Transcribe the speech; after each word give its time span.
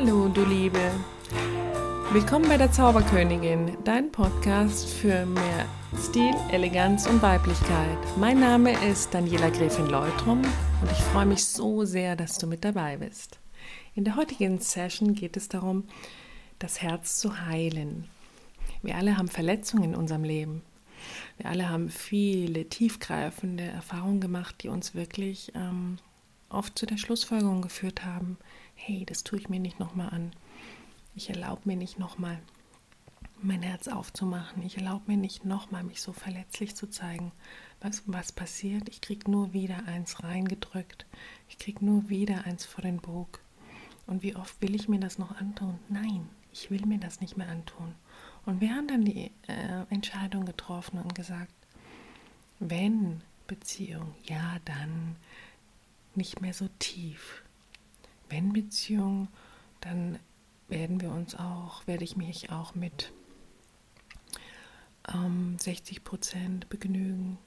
Hallo, 0.00 0.28
du 0.28 0.44
Liebe. 0.44 0.92
Willkommen 2.12 2.48
bei 2.48 2.56
der 2.56 2.70
Zauberkönigin, 2.70 3.76
dein 3.82 4.12
Podcast 4.12 4.88
für 4.88 5.26
mehr 5.26 5.66
Stil, 5.98 6.32
Eleganz 6.52 7.08
und 7.08 7.20
Weiblichkeit. 7.20 7.98
Mein 8.16 8.38
Name 8.38 8.74
ist 8.86 9.12
Daniela 9.12 9.50
Gräfin 9.50 9.86
Leutrum 9.86 10.42
und 10.42 10.92
ich 10.92 10.98
freue 10.98 11.26
mich 11.26 11.44
so 11.44 11.84
sehr, 11.84 12.14
dass 12.14 12.38
du 12.38 12.46
mit 12.46 12.64
dabei 12.64 12.98
bist. 12.98 13.40
In 13.96 14.04
der 14.04 14.14
heutigen 14.14 14.60
Session 14.60 15.14
geht 15.14 15.36
es 15.36 15.48
darum, 15.48 15.82
das 16.60 16.80
Herz 16.80 17.18
zu 17.18 17.46
heilen. 17.46 18.04
Wir 18.82 18.94
alle 18.94 19.18
haben 19.18 19.26
Verletzungen 19.26 19.82
in 19.82 19.96
unserem 19.96 20.22
Leben. 20.22 20.62
Wir 21.38 21.46
alle 21.46 21.70
haben 21.70 21.88
viele 21.88 22.68
tiefgreifende 22.68 23.64
Erfahrungen 23.64 24.20
gemacht, 24.20 24.62
die 24.62 24.68
uns 24.68 24.94
wirklich 24.94 25.50
ähm, 25.56 25.98
oft 26.50 26.78
zu 26.78 26.86
der 26.86 26.98
Schlussfolgerung 26.98 27.62
geführt 27.62 28.04
haben, 28.04 28.38
hey, 28.78 29.04
das 29.04 29.24
tue 29.24 29.38
ich 29.38 29.48
mir 29.48 29.60
nicht 29.60 29.78
nochmal 29.78 30.10
an. 30.10 30.32
Ich 31.14 31.28
erlaube 31.28 31.62
mir 31.64 31.76
nicht 31.76 31.98
nochmal 31.98 32.38
mein 33.42 33.62
Herz 33.62 33.88
aufzumachen. 33.88 34.62
Ich 34.62 34.76
erlaube 34.76 35.04
mir 35.06 35.16
nicht 35.16 35.44
nochmal, 35.44 35.84
mich 35.84 36.00
so 36.00 36.12
verletzlich 36.12 36.74
zu 36.74 36.88
zeigen. 36.88 37.32
Was, 37.80 38.02
was 38.06 38.32
passiert? 38.32 38.88
Ich 38.88 39.00
kriege 39.00 39.30
nur 39.30 39.52
wieder 39.52 39.84
eins 39.86 40.22
reingedrückt. 40.22 41.06
Ich 41.48 41.58
kriege 41.58 41.84
nur 41.84 42.08
wieder 42.08 42.44
eins 42.44 42.64
vor 42.64 42.82
den 42.82 42.98
Bug. 42.98 43.40
Und 44.06 44.22
wie 44.22 44.36
oft 44.36 44.60
will 44.62 44.74
ich 44.74 44.88
mir 44.88 45.00
das 45.00 45.18
noch 45.18 45.36
antun? 45.36 45.78
Nein, 45.88 46.28
ich 46.52 46.70
will 46.70 46.84
mir 46.86 46.98
das 46.98 47.20
nicht 47.20 47.36
mehr 47.36 47.48
antun. 47.48 47.94
Und 48.46 48.60
wir 48.60 48.74
haben 48.74 48.88
dann 48.88 49.04
die 49.04 49.30
äh, 49.46 49.84
Entscheidung 49.90 50.46
getroffen 50.46 50.98
und 50.98 51.14
gesagt, 51.14 51.52
wenn 52.58 53.22
Beziehung, 53.46 54.14
ja 54.24 54.58
dann 54.64 55.16
nicht 56.14 56.40
mehr 56.40 56.54
so 56.54 56.68
tief. 56.78 57.42
Wenn 58.28 58.52
Beziehung, 58.52 59.28
dann 59.80 60.18
werden 60.68 61.00
wir 61.00 61.10
uns 61.10 61.34
auch, 61.34 61.86
werde 61.86 62.04
ich 62.04 62.16
mich 62.16 62.50
auch 62.50 62.74
mit 62.74 63.12
ähm, 65.12 65.58
60 65.58 66.04
Prozent 66.04 66.68
begnügen. 66.68 67.38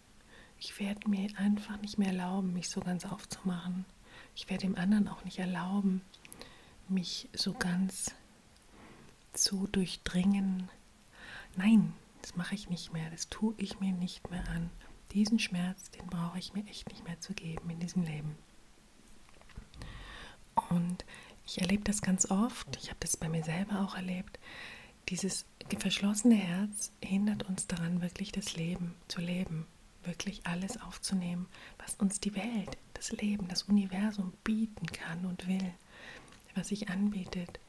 Ich 0.58 0.80
werde 0.80 1.10
mir 1.10 1.30
einfach 1.38 1.80
nicht 1.82 1.98
mehr 1.98 2.10
erlauben, 2.10 2.54
mich 2.54 2.70
so 2.70 2.82
ganz 2.82 3.06
aufzumachen. 3.06 3.86
Ich 4.36 4.50
werde 4.50 4.68
dem 4.68 4.76
anderen 4.76 5.08
auch 5.08 5.24
nicht 5.24 5.40
erlauben, 5.40 6.02
mich 6.88 7.30
so 7.34 7.54
ganz 7.54 8.14
zu 9.34 9.68
durchdringen. 9.68 10.70
Nein, 11.56 11.94
das 12.22 12.36
mache 12.36 12.56
ich 12.56 12.70
nicht 12.70 12.94
mehr. 12.94 13.10
Das 13.10 13.30
tue 13.30 13.54
ich 13.58 13.80
mir 13.80 13.92
nicht 13.92 14.30
mehr 14.30 14.48
an. 14.50 14.70
Diesen 15.12 15.40
Schmerz, 15.40 15.92
den 15.92 16.08
brauche 16.08 16.40
ich 16.40 16.54
mir 16.54 16.66
echt 16.68 16.88
nicht 16.90 17.04
mehr 17.04 17.20
zu 17.20 17.34
geben 17.34 17.70
in 17.70 17.80
diesem 17.80 18.04
Leben. 18.04 18.38
Und 20.70 21.06
ich 21.46 21.60
erlebe 21.62 21.84
das 21.84 22.02
ganz 22.02 22.30
oft, 22.30 22.78
ich 22.78 22.90
habe 22.90 23.00
das 23.00 23.18
bei 23.18 23.30
mir 23.30 23.44
selber 23.44 23.82
auch 23.82 23.96
erlebt, 23.96 24.40
dieses 25.10 25.46
verschlossene 25.80 26.36
Herz 26.36 26.92
hindert 27.02 27.44
uns 27.44 27.68
daran, 27.68 28.02
wirklich 28.02 28.32
das 28.32 28.56
Leben 28.56 28.96
zu 29.08 29.22
leben, 29.22 29.66
wirklich 30.04 30.46
alles 30.46 30.82
aufzunehmen, 30.82 31.48
was 31.78 31.96
uns 31.96 32.20
die 32.20 32.36
Welt, 32.36 32.78
das 32.94 33.12
Leben, 33.12 33.48
das 33.48 33.64
Universum 33.64 34.34
bieten 34.44 34.86
kann 34.88 35.26
und 35.26 35.48
will, 35.48 35.74
was 36.56 36.70
sich 36.70 36.90
anbietet 36.90 37.60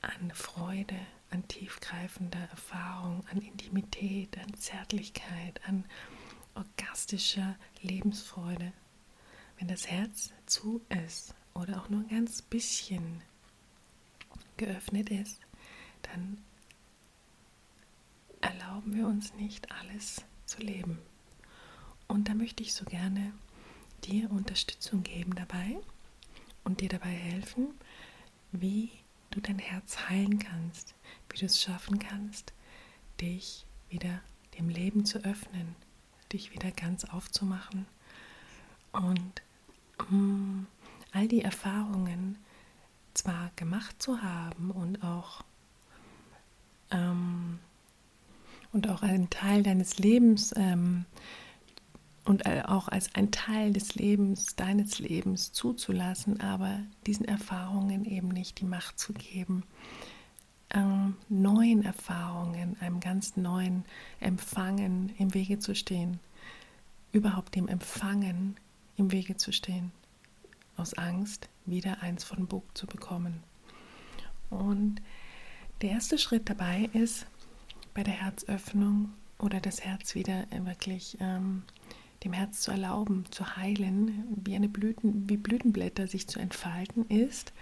an 0.00 0.30
Freude, 0.32 0.98
an 1.30 1.46
tiefgreifender 1.48 2.48
Erfahrung, 2.50 3.24
an 3.30 3.40
Intimität, 3.40 4.36
an 4.38 4.54
Zärtlichkeit, 4.54 5.60
an 5.66 5.84
orgastischer 6.54 7.56
Lebensfreude. 7.80 8.72
Wenn 9.58 9.68
das 9.68 9.88
Herz 9.88 10.32
zu 10.46 10.82
ist 10.88 11.34
oder 11.54 11.80
auch 11.80 11.88
nur 11.88 12.00
ein 12.00 12.08
ganz 12.08 12.42
bisschen 12.42 13.22
geöffnet 14.56 15.10
ist, 15.10 15.40
dann 16.02 16.38
erlauben 18.40 18.94
wir 18.94 19.06
uns 19.06 19.32
nicht 19.34 19.70
alles 19.72 20.22
zu 20.46 20.60
leben. 20.60 20.98
Und 22.08 22.28
da 22.28 22.34
möchte 22.34 22.62
ich 22.62 22.74
so 22.74 22.84
gerne 22.84 23.32
dir 24.04 24.30
Unterstützung 24.30 25.02
geben 25.02 25.34
dabei 25.34 25.78
und 26.62 26.80
dir 26.80 26.88
dabei 26.88 27.10
helfen, 27.10 27.68
wie 28.52 28.90
du 29.30 29.40
dein 29.40 29.58
Herz 29.58 30.08
heilen 30.08 30.38
kannst, 30.38 30.94
wie 31.30 31.38
du 31.38 31.46
es 31.46 31.60
schaffen 31.60 31.98
kannst, 31.98 32.52
dich 33.20 33.66
wieder 33.88 34.20
dem 34.58 34.68
Leben 34.68 35.04
zu 35.04 35.18
öffnen, 35.24 35.74
dich 36.32 36.52
wieder 36.52 36.70
ganz 36.70 37.04
aufzumachen 37.04 37.86
und 38.92 39.42
mm, 40.10 40.66
all 41.14 41.28
die 41.28 41.42
Erfahrungen 41.42 42.38
zwar 43.14 43.50
gemacht 43.56 44.02
zu 44.02 44.22
haben 44.22 44.70
und 44.70 45.02
auch 45.02 45.44
ähm, 46.90 47.60
und 48.72 48.88
auch 48.88 49.02
einen 49.02 49.30
Teil 49.30 49.62
deines 49.62 49.98
Lebens 49.98 50.52
ähm, 50.56 51.04
und 52.24 52.46
auch 52.46 52.88
als 52.88 53.14
ein 53.14 53.30
Teil 53.30 53.72
des 53.72 53.94
Lebens, 53.94 54.56
deines 54.56 54.98
Lebens 54.98 55.52
zuzulassen, 55.52 56.40
aber 56.40 56.80
diesen 57.06 57.26
Erfahrungen 57.26 58.04
eben 58.04 58.28
nicht 58.28 58.60
die 58.60 58.64
Macht 58.64 58.98
zu 58.98 59.12
geben, 59.12 59.62
ähm, 60.70 61.16
neuen 61.28 61.84
Erfahrungen, 61.84 62.76
einem 62.80 62.98
ganz 62.98 63.36
neuen 63.36 63.84
Empfangen 64.18 65.12
im 65.18 65.34
Wege 65.34 65.60
zu 65.60 65.76
stehen, 65.76 66.18
überhaupt 67.12 67.54
dem 67.54 67.68
Empfangen 67.68 68.56
im 68.96 69.12
Wege 69.12 69.36
zu 69.36 69.52
stehen 69.52 69.92
aus 70.76 70.94
Angst, 70.94 71.48
wieder 71.66 72.02
eins 72.02 72.24
von 72.24 72.46
Bug 72.46 72.64
zu 72.76 72.86
bekommen. 72.86 73.42
Und 74.50 75.00
der 75.82 75.90
erste 75.90 76.18
Schritt 76.18 76.48
dabei 76.48 76.88
ist, 76.92 77.26
bei 77.94 78.02
der 78.02 78.14
Herzöffnung 78.14 79.12
oder 79.38 79.60
das 79.60 79.80
Herz 79.82 80.14
wieder 80.14 80.46
wirklich 80.50 81.16
ähm, 81.20 81.62
dem 82.24 82.32
Herz 82.32 82.60
zu 82.62 82.70
erlauben, 82.70 83.24
zu 83.30 83.56
heilen, 83.56 84.24
wie 84.44 84.56
eine 84.56 84.68
Blüten, 84.68 85.28
wie 85.28 85.36
Blütenblätter 85.36 86.06
sich 86.06 86.26
zu 86.26 86.38
entfalten, 86.38 87.06
ist, 87.08 87.52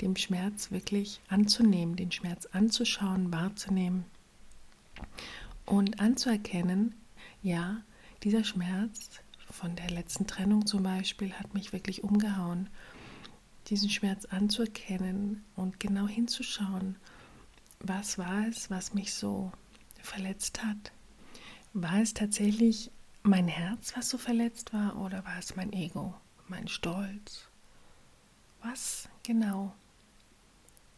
dem 0.00 0.16
Schmerz 0.16 0.70
wirklich 0.70 1.20
anzunehmen, 1.28 1.96
den 1.96 2.12
Schmerz 2.12 2.46
anzuschauen, 2.46 3.32
wahrzunehmen 3.32 4.04
und 5.66 6.00
anzuerkennen, 6.00 6.94
ja, 7.42 7.82
dieser 8.22 8.44
Schmerz 8.44 9.10
von 9.50 9.76
der 9.76 9.90
letzten 9.90 10.26
Trennung 10.26 10.66
zum 10.66 10.82
Beispiel 10.82 11.32
hat 11.32 11.54
mich 11.54 11.72
wirklich 11.72 12.04
umgehauen. 12.04 12.68
Diesen 13.68 13.90
Schmerz 13.90 14.24
anzuerkennen 14.26 15.44
und 15.56 15.80
genau 15.80 16.06
hinzuschauen, 16.06 16.96
was 17.80 18.18
war 18.18 18.46
es, 18.48 18.70
was 18.70 18.94
mich 18.94 19.14
so 19.14 19.52
verletzt 20.02 20.62
hat? 20.64 20.92
War 21.72 22.00
es 22.00 22.14
tatsächlich 22.14 22.90
mein 23.22 23.48
Herz, 23.48 23.94
was 23.96 24.08
so 24.08 24.18
verletzt 24.18 24.72
war, 24.72 24.96
oder 25.00 25.24
war 25.24 25.38
es 25.38 25.54
mein 25.54 25.72
Ego, 25.72 26.14
mein 26.48 26.68
Stolz? 26.68 27.48
Was 28.62 29.08
genau 29.22 29.74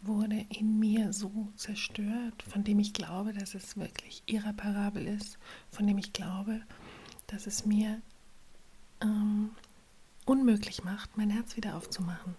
wurde 0.03 0.47
in 0.49 0.79
mir 0.79 1.13
so 1.13 1.49
zerstört, 1.57 2.43
von 2.43 2.65
dem 2.65 2.79
ich 2.79 2.95
glaube, 2.95 3.33
dass 3.33 3.55
es 3.55 3.77
wirklich 3.77 4.23
irreparabel 4.27 5.07
ist, 5.07 5.39
von 5.71 5.87
dem 5.87 5.99
ich 5.99 6.13
glaube, 6.13 6.63
dass 7.27 7.47
es 7.47 7.67
mir 7.67 8.01
ähm, 9.01 9.51
unmöglich 10.27 10.85
macht, 10.85 11.17
mein 11.17 11.31
Herz 11.31 11.57
wieder 11.57 11.77
aufzumachen. 11.77 12.37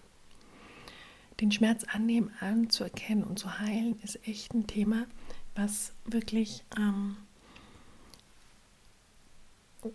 Den 1.40 1.50
Schmerz 1.50 1.84
annehmen, 1.84 2.30
anzuerkennen 2.40 3.24
und 3.24 3.38
zu 3.38 3.58
heilen, 3.58 3.98
ist 4.02 4.26
echt 4.26 4.54
ein 4.54 4.66
Thema, 4.66 5.06
was 5.54 5.92
wirklich 6.04 6.64
ähm, 6.76 7.16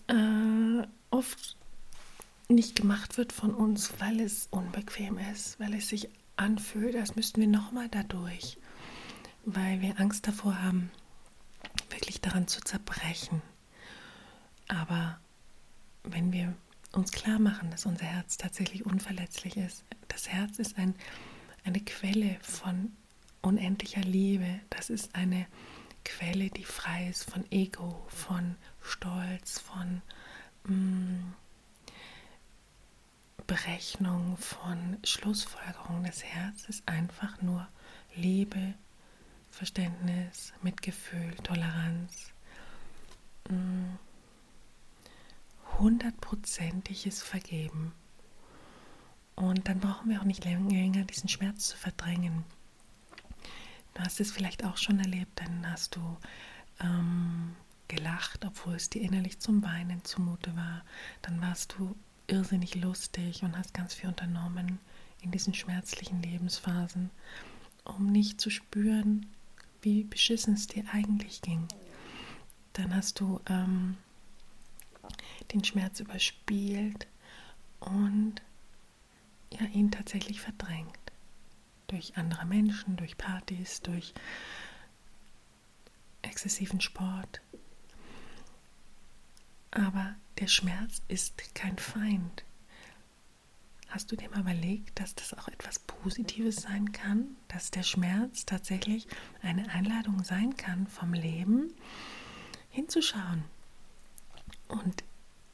äh, 0.07 0.87
oft 1.09 1.55
nicht 2.49 2.75
gemacht 2.75 3.17
wird 3.17 3.33
von 3.33 3.53
uns, 3.53 3.93
weil 3.99 4.19
es 4.19 4.47
unbequem 4.51 5.17
ist, 5.17 5.59
weil 5.59 5.73
es 5.73 5.89
sich 5.89 6.09
anfühlt, 6.37 6.95
als 6.95 7.15
müssten 7.15 7.41
wir 7.41 7.47
nochmal 7.47 7.89
dadurch, 7.89 8.57
weil 9.45 9.81
wir 9.81 9.99
Angst 9.99 10.27
davor 10.27 10.61
haben, 10.61 10.91
wirklich 11.89 12.21
daran 12.21 12.47
zu 12.47 12.61
zerbrechen. 12.61 13.41
Aber 14.67 15.19
wenn 16.03 16.31
wir 16.31 16.53
uns 16.97 17.11
klar 17.11 17.39
machen, 17.39 17.69
dass 17.69 17.85
unser 17.85 18.05
Herz 18.05 18.37
tatsächlich 18.37 18.85
unverletzlich 18.85 19.55
ist. 19.55 19.83
Das 20.07 20.27
Herz 20.27 20.57
ist 20.59 20.77
ein, 20.77 20.95
eine 21.63 21.79
Quelle 21.79 22.37
von 22.41 22.91
unendlicher 23.41 24.01
Liebe. 24.01 24.59
Das 24.69 24.89
ist 24.89 25.13
eine 25.15 25.45
Quelle, 26.03 26.49
die 26.49 26.63
frei 26.63 27.07
ist 27.09 27.29
von 27.29 27.45
Ego, 27.51 28.03
von 28.07 28.55
Stolz, 28.81 29.59
von 29.59 30.01
mm, 30.63 31.33
Berechnung, 33.45 34.35
von 34.37 34.97
Schlussfolgerung. 35.03 36.03
Das 36.03 36.23
Herz 36.23 36.65
ist 36.67 36.87
einfach 36.87 37.41
nur 37.41 37.67
Liebe, 38.15 38.73
Verständnis, 39.51 40.51
Mitgefühl, 40.63 41.35
Toleranz. 41.43 42.31
Mm 43.49 43.97
hundertprozentiges 45.79 47.21
Vergeben. 47.21 47.93
Und 49.35 49.67
dann 49.67 49.79
brauchen 49.79 50.09
wir 50.09 50.19
auch 50.19 50.25
nicht 50.25 50.45
länger 50.45 51.03
diesen 51.03 51.29
Schmerz 51.29 51.69
zu 51.69 51.77
verdrängen. 51.77 52.43
Du 53.93 54.01
hast 54.01 54.19
es 54.19 54.31
vielleicht 54.31 54.63
auch 54.63 54.77
schon 54.77 54.99
erlebt, 54.99 55.39
dann 55.39 55.69
hast 55.71 55.95
du 55.95 56.17
ähm, 56.79 57.55
gelacht, 57.87 58.45
obwohl 58.45 58.75
es 58.75 58.89
dir 58.89 59.01
innerlich 59.01 59.39
zum 59.39 59.63
Weinen 59.63 60.03
zumute 60.03 60.55
war. 60.55 60.83
Dann 61.21 61.41
warst 61.41 61.75
du 61.77 61.95
irrsinnig 62.27 62.75
lustig 62.75 63.43
und 63.43 63.57
hast 63.57 63.73
ganz 63.73 63.93
viel 63.93 64.09
unternommen 64.09 64.79
in 65.21 65.31
diesen 65.31 65.53
schmerzlichen 65.53 66.21
Lebensphasen, 66.21 67.09
um 67.85 68.11
nicht 68.11 68.39
zu 68.41 68.49
spüren, 68.49 69.25
wie 69.81 70.03
beschissen 70.03 70.53
es 70.53 70.67
dir 70.67 70.83
eigentlich 70.91 71.41
ging. 71.41 71.67
Dann 72.73 72.95
hast 72.95 73.19
du 73.19 73.39
ähm, 73.47 73.97
den 75.53 75.63
Schmerz 75.63 75.99
überspielt 75.99 77.07
und 77.79 78.41
ja, 79.51 79.65
ihn 79.67 79.91
tatsächlich 79.91 80.41
verdrängt. 80.41 80.97
Durch 81.87 82.17
andere 82.17 82.45
Menschen, 82.45 82.97
durch 82.97 83.17
Partys, 83.17 83.81
durch 83.81 84.13
exzessiven 86.21 86.81
Sport. 86.81 87.41
Aber 89.71 90.15
der 90.39 90.47
Schmerz 90.47 91.01
ist 91.07 91.55
kein 91.55 91.77
Feind. 91.77 92.43
Hast 93.89 94.11
du 94.11 94.17
dir 94.17 94.29
mal 94.29 94.41
überlegt, 94.41 94.99
dass 94.99 95.15
das 95.15 95.33
auch 95.33 95.47
etwas 95.47 95.79
Positives 95.79 96.57
sein 96.57 96.91
kann? 96.91 97.37
Dass 97.47 97.71
der 97.71 97.83
Schmerz 97.83 98.45
tatsächlich 98.45 99.07
eine 99.41 99.69
Einladung 99.69 100.23
sein 100.23 100.57
kann, 100.57 100.87
vom 100.87 101.13
Leben 101.13 101.73
hinzuschauen 102.69 103.45
und 104.67 105.03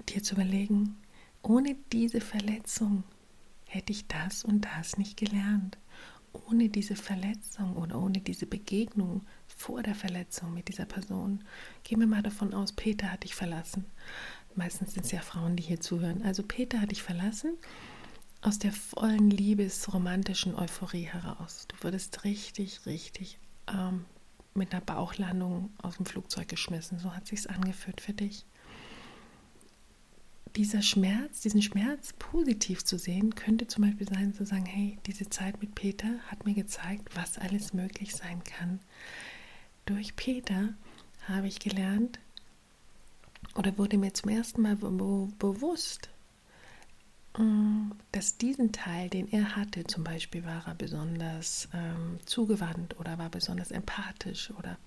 dir 0.06 0.24
zu 0.24 0.36
überlegen, 0.36 0.98
ohne 1.42 1.76
diese 1.92 2.22
Verletzung 2.22 3.04
hätte 3.66 3.92
ich 3.92 4.08
das 4.08 4.44
und 4.44 4.66
das 4.66 4.98
nicht 4.98 5.18
gelernt. 5.18 5.78
Ohne 6.32 6.70
diese 6.70 6.96
Verletzung 6.96 7.76
oder 7.78 8.02
ohne 8.02 8.20
diese 8.20 8.48
Begegnung 8.48 9.22
vor 9.48 9.84
der 9.84 9.94
Verletzung 9.94 10.54
mit 10.54 10.68
dieser 10.68 10.86
Person, 10.86 11.44
gehen 11.84 12.00
wir 12.00 12.08
mal 12.08 12.24
davon 12.24 12.54
aus, 12.54 12.72
Peter 12.72 13.12
hat 13.12 13.24
dich 13.24 13.36
verlassen. 13.36 13.86
Meistens 14.56 14.94
sind 14.94 15.06
es 15.06 15.12
ja 15.12 15.22
Frauen, 15.22 15.56
die 15.56 15.64
hier 15.64 15.80
zuhören. 15.80 16.24
Also 16.24 16.44
Peter 16.44 16.82
hat 16.82 16.92
dich 16.92 17.04
verlassen 17.04 17.58
aus 18.42 18.60
der 18.60 18.72
vollen 18.72 19.30
liebesromantischen 19.30 20.56
Euphorie 20.56 21.04
heraus. 21.04 21.66
Du 21.70 21.76
würdest 21.82 22.24
richtig, 22.24 22.86
richtig 22.86 23.40
ähm, 23.68 24.06
mit 24.54 24.74
einer 24.74 24.82
Bauchlandung 24.82 25.72
aus 25.82 25.98
dem 25.98 26.06
Flugzeug 26.06 26.50
geschmissen. 26.50 27.00
So 27.00 27.16
hat 27.16 27.28
sich's 27.28 27.48
angefühlt 27.48 28.02
für 28.02 28.14
dich. 28.14 28.46
Dieser 30.56 30.82
Schmerz, 30.82 31.42
diesen 31.42 31.62
Schmerz 31.62 32.14
positiv 32.14 32.86
zu 32.86 33.00
sehen, 33.00 33.34
könnte 33.34 33.68
zum 33.68 33.84
Beispiel 33.86 34.08
sein, 34.08 34.34
zu 34.34 34.46
sagen, 34.46 34.66
hey, 34.66 35.00
diese 35.08 35.30
Zeit 35.30 35.60
mit 35.62 35.74
Peter 35.74 36.20
hat 36.28 36.46
mir 36.46 36.54
gezeigt, 36.54 37.16
was 37.16 37.38
alles 37.40 37.74
möglich 37.74 38.16
sein 38.16 38.44
kann. 38.44 38.80
Durch 39.86 40.16
Peter 40.16 40.74
habe 41.28 41.48
ich 41.48 41.60
gelernt 41.60 42.20
oder 43.56 43.78
wurde 43.78 43.98
mir 43.98 44.14
zum 44.14 44.30
ersten 44.30 44.62
Mal 44.62 44.76
bewusst, 44.76 46.10
Mm, 47.38 47.92
dass 48.12 48.38
diesen 48.38 48.72
Teil, 48.72 49.10
den 49.10 49.32
er 49.32 49.56
hatte, 49.56 49.84
zum 49.86 50.04
Beispiel 50.04 50.46
war 50.46 50.68
er 50.68 50.76
besonders 50.76 51.68
ähm, 51.74 52.20
zugewandt 52.26 53.00
oder 53.00 53.18
war 53.18 53.30
besonders 53.30 53.72
empathisch 53.72 54.52
oder 54.52 54.78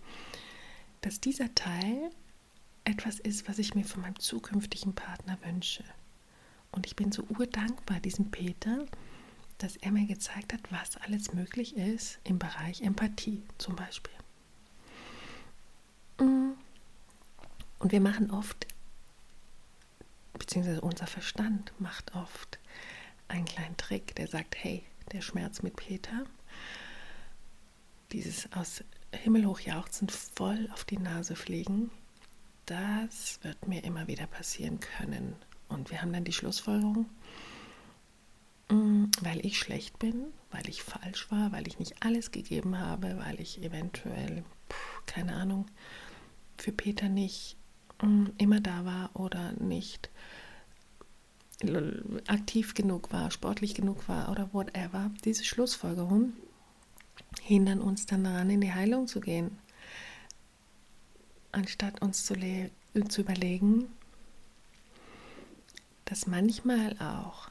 dass 1.01 1.21
dieser 1.21 1.53
Teil 1.57 2.11
etwas 2.87 3.19
ist, 3.19 3.49
was 3.49 3.59
ich 3.59 3.75
mir 3.75 3.85
von 3.85 4.03
meinem 4.03 4.19
zukünftigen 4.19 4.95
Partner 4.95 5.39
wünsche. 5.45 5.85
Und 6.73 6.87
ich 6.87 6.97
bin 6.97 7.13
so 7.13 7.25
urdankbar 7.39 8.01
diesem 8.01 8.31
Peter, 8.31 8.87
dass 9.59 9.77
er 9.77 9.91
mir 9.91 10.07
gezeigt 10.07 10.53
hat, 10.53 10.61
was 10.71 10.97
alles 10.99 11.33
möglich 11.33 11.77
ist 11.77 12.19
im 12.25 12.39
Bereich 12.39 12.83
Empathie 12.83 13.43
zum 13.59 13.77
Beispiel. 13.77 14.15
Mm. 16.21 16.53
Und 17.79 17.93
wir 17.93 18.01
machen 18.01 18.31
oft 18.31 18.67
beziehungsweise 20.39 20.81
unser 20.81 21.07
Verstand 21.07 21.73
macht 21.79 22.15
oft 22.15 22.59
einen 23.29 23.45
kleinen 23.45 23.77
Trick, 23.77 24.15
der 24.15 24.29
sagt, 24.29 24.55
hey, 24.57 24.85
der 25.13 25.21
Schmerz 25.21 25.63
mit 25.63 25.77
Peter, 25.77 26.25
dieses 28.13 28.53
aus 28.53 28.85
himmelhoch 29.13 29.61
jauchzend 29.61 30.13
voll 30.13 30.69
auf 30.73 30.85
die 30.85 30.99
Nase 30.99 31.37
fliegen, 31.37 31.91
das 32.67 33.39
wird 33.43 33.67
mir 33.67 33.85
immer 33.85 34.07
wieder 34.07 34.27
passieren 34.27 34.81
können. 34.81 35.37
Und 35.69 35.91
wir 35.91 36.03
haben 36.03 36.13
dann 36.13 36.25
die 36.25 36.33
Schlussfolgerung, 36.33 37.07
mm, 38.71 39.05
weil 39.21 39.45
ich 39.45 39.59
schlecht 39.59 39.99
bin, 39.99 40.27
weil 40.51 40.69
ich 40.69 40.83
falsch 40.83 41.31
war, 41.31 41.53
weil 41.53 41.67
ich 41.67 41.79
nicht 41.79 42.03
alles 42.05 42.31
gegeben 42.31 42.79
habe, 42.79 43.19
weil 43.19 43.41
ich 43.41 43.63
eventuell, 43.63 44.45
keine 45.07 45.35
Ahnung, 45.35 45.67
für 46.59 46.73
Peter 46.73 47.09
nicht 47.09 47.57
mm, 48.03 48.27
immer 48.39 48.61
da 48.61 48.85
war 48.85 49.11
oder 49.15 49.53
nicht 49.53 50.11
aktiv 52.27 52.75
genug 52.75 53.13
war, 53.13 53.31
sportlich 53.31 53.75
genug 53.75 54.09
war 54.09 54.31
oder 54.31 54.53
whatever, 54.53 55.11
diese 55.25 55.45
Schlussfolgerung 55.45 56.35
hindern 57.43 57.81
uns 57.81 58.07
dann 58.07 58.25
daran, 58.25 58.51
in 58.51 58.61
die 58.61 58.75
Heilung 58.75 59.07
zu 59.07 59.21
gehen. 59.21 59.59
Anstatt 61.57 62.03
uns 62.03 62.27
zu, 62.27 62.35
zu 63.09 63.21
überlegen, 63.23 63.87
dass 66.05 66.27
manchmal 66.27 66.99
auch 66.99 67.49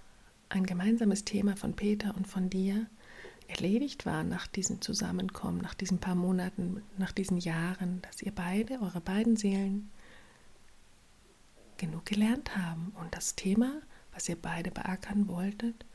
ein 0.49 0.65
gemeinsames 0.65 1.25
Thema 1.25 1.57
von 1.57 1.73
Peter 1.73 2.15
und 2.15 2.27
von 2.27 2.51
dir 2.51 2.85
erledigt 3.47 4.05
war 4.05 4.23
nach 4.23 4.45
diesem 4.45 4.79
Zusammenkommen, 4.79 5.57
nach 5.57 5.73
diesen 5.73 5.97
paar 5.97 6.13
Monaten, 6.13 6.83
nach 6.97 7.11
diesen 7.11 7.37
Jahren, 7.37 8.01
dass 8.03 8.21
ihr 8.21 8.31
beide, 8.31 8.79
eure 8.81 9.01
beiden 9.01 9.37
Seelen, 9.37 9.89
genug 11.77 12.05
gelernt 12.05 12.55
haben 12.55 12.93
und 12.99 13.13
das 13.15 13.35
Thema 13.35 13.81
was 14.15 14.29
ihr 14.29 14.41
beide 14.41 14.71
beackern 14.71 15.27
wolltet, 15.27 15.85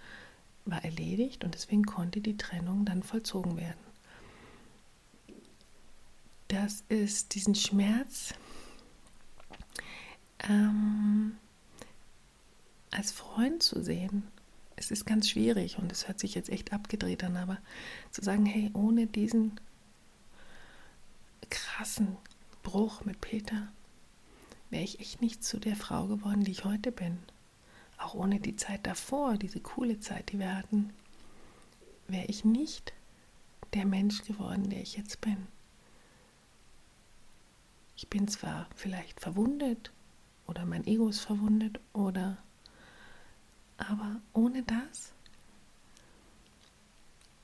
war 0.66 0.84
erledigt 0.84 1.42
und 1.42 1.54
deswegen 1.54 1.84
konnte 1.84 2.20
die 2.20 2.36
Trennung 2.36 2.84
dann 2.84 3.02
vollzogen 3.02 3.56
werden. 3.56 3.89
Das 6.50 6.84
ist 6.88 7.34
diesen 7.34 7.54
Schmerz 7.54 8.34
ähm, 10.40 11.36
als 12.90 13.12
Freund 13.12 13.62
zu 13.62 13.82
sehen. 13.82 14.24
Es 14.76 14.90
ist 14.90 15.06
ganz 15.06 15.28
schwierig 15.28 15.78
und 15.78 15.92
es 15.92 16.08
hört 16.08 16.18
sich 16.18 16.34
jetzt 16.34 16.50
echt 16.50 16.72
abgedreht 16.72 17.22
an, 17.22 17.36
aber 17.36 17.58
zu 18.10 18.22
sagen, 18.22 18.46
hey, 18.46 18.70
ohne 18.72 19.06
diesen 19.06 19.60
krassen 21.50 22.16
Bruch 22.62 23.04
mit 23.04 23.20
Peter 23.20 23.68
wäre 24.70 24.84
ich 24.84 25.00
echt 25.00 25.20
nicht 25.20 25.44
zu 25.44 25.58
der 25.58 25.76
Frau 25.76 26.06
geworden, 26.06 26.44
die 26.44 26.52
ich 26.52 26.64
heute 26.64 26.92
bin 26.92 27.18
auch 28.00 28.14
ohne 28.14 28.40
die 28.40 28.56
Zeit 28.56 28.86
davor, 28.86 29.36
diese 29.36 29.60
coole 29.60 30.00
Zeit, 30.00 30.32
die 30.32 30.38
wir 30.38 30.56
hatten, 30.56 30.90
wäre 32.08 32.26
ich 32.26 32.44
nicht 32.44 32.92
der 33.74 33.84
Mensch 33.84 34.24
geworden, 34.24 34.70
der 34.70 34.80
ich 34.80 34.96
jetzt 34.96 35.20
bin. 35.20 35.46
Ich 38.00 38.08
bin 38.08 38.28
zwar 38.28 38.66
vielleicht 38.74 39.20
verwundet 39.20 39.92
oder 40.46 40.64
mein 40.64 40.86
Ego 40.86 41.10
ist 41.10 41.20
verwundet 41.20 41.80
oder 41.92 42.38
aber 43.76 44.22
ohne 44.32 44.62
das 44.62 45.12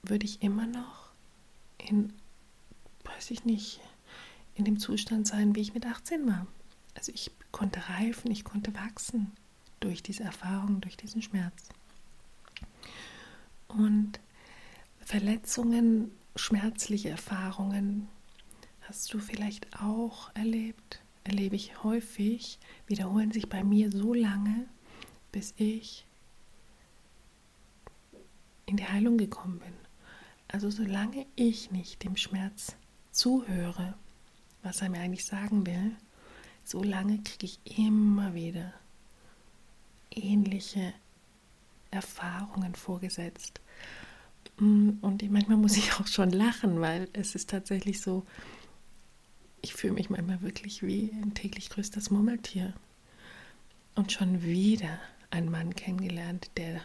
würde 0.03 0.25
ich 0.25 0.41
immer 0.41 0.67
noch 0.67 1.11
in, 1.77 2.11
weiß 3.05 3.33
ich 3.33 3.45
nicht, 3.45 3.83
in 4.55 4.65
dem 4.65 4.79
Zustand 4.79 5.27
sein, 5.27 5.55
wie 5.55 5.61
ich 5.61 5.75
mit 5.75 5.85
18 5.85 6.27
war. 6.27 6.47
Also 6.95 7.13
ich 7.13 7.31
konnte 7.53 7.91
reifen, 7.91 8.31
ich 8.31 8.45
konnte 8.45 8.75
wachsen 8.75 9.33
durch 9.81 10.03
diese 10.03 10.23
Erfahrung, 10.23 10.81
durch 10.81 10.97
diesen 10.97 11.21
Schmerz. 11.21 11.69
Und 13.69 14.21
Verletzungen, 15.01 16.13
schmerzliche 16.35 17.11
Erfahrungen 17.11 18.09
hast 18.89 19.13
du 19.13 19.19
vielleicht 19.19 19.81
auch 19.83 20.31
erlebt, 20.35 21.03
erlebe 21.25 21.57
ich 21.57 21.83
häufig, 21.83 22.59
wiederholen 22.87 23.33
sich 23.33 23.49
bei 23.49 23.65
mir 23.65 23.91
so 23.91 24.15
lange, 24.15 24.67
bis 25.33 25.55
ich 25.57 26.07
in 28.67 28.77
die 28.77 28.87
Heilung 28.87 29.19
gekommen 29.19 29.59
bin. 29.59 29.73
Also 30.49 30.71
solange 30.71 31.27
ich 31.35 31.71
nicht 31.73 32.05
dem 32.05 32.17
Schmerz 32.17 32.77
zuhöre, 33.11 33.95
was 34.63 34.83
er 34.83 34.89
mir 34.89 35.01
eigentlich 35.01 35.25
sagen 35.25 35.67
will, 35.67 35.97
solange 36.65 37.23
kriege 37.23 37.47
ich 37.47 37.79
immer 37.79 38.35
wieder 38.35 38.73
ähnliche 40.11 40.93
Erfahrungen 41.91 42.75
vorgesetzt. 42.75 43.61
Mm, 44.59 44.91
und 45.01 45.29
manchmal 45.31 45.57
muss 45.57 45.77
ich 45.77 45.93
auch 45.95 46.07
schon 46.07 46.31
lachen, 46.31 46.81
weil 46.81 47.09
es 47.13 47.35
ist 47.35 47.51
tatsächlich 47.51 48.01
so, 48.01 48.25
ich 49.67 49.75
fühle 49.75 49.95
mich 49.95 50.11
manchmal 50.11 50.43
wirklich 50.43 50.85
wie 50.85 51.11
ein 51.21 51.35
täglich 51.35 51.71
größtes 51.71 52.13
Murmeltier. 52.13 52.73
Und 53.97 54.13
schon 54.13 54.43
wieder 54.43 55.01
einen 55.31 55.51
Mann 55.51 55.75
kennengelernt, 55.75 56.53
der 56.57 56.81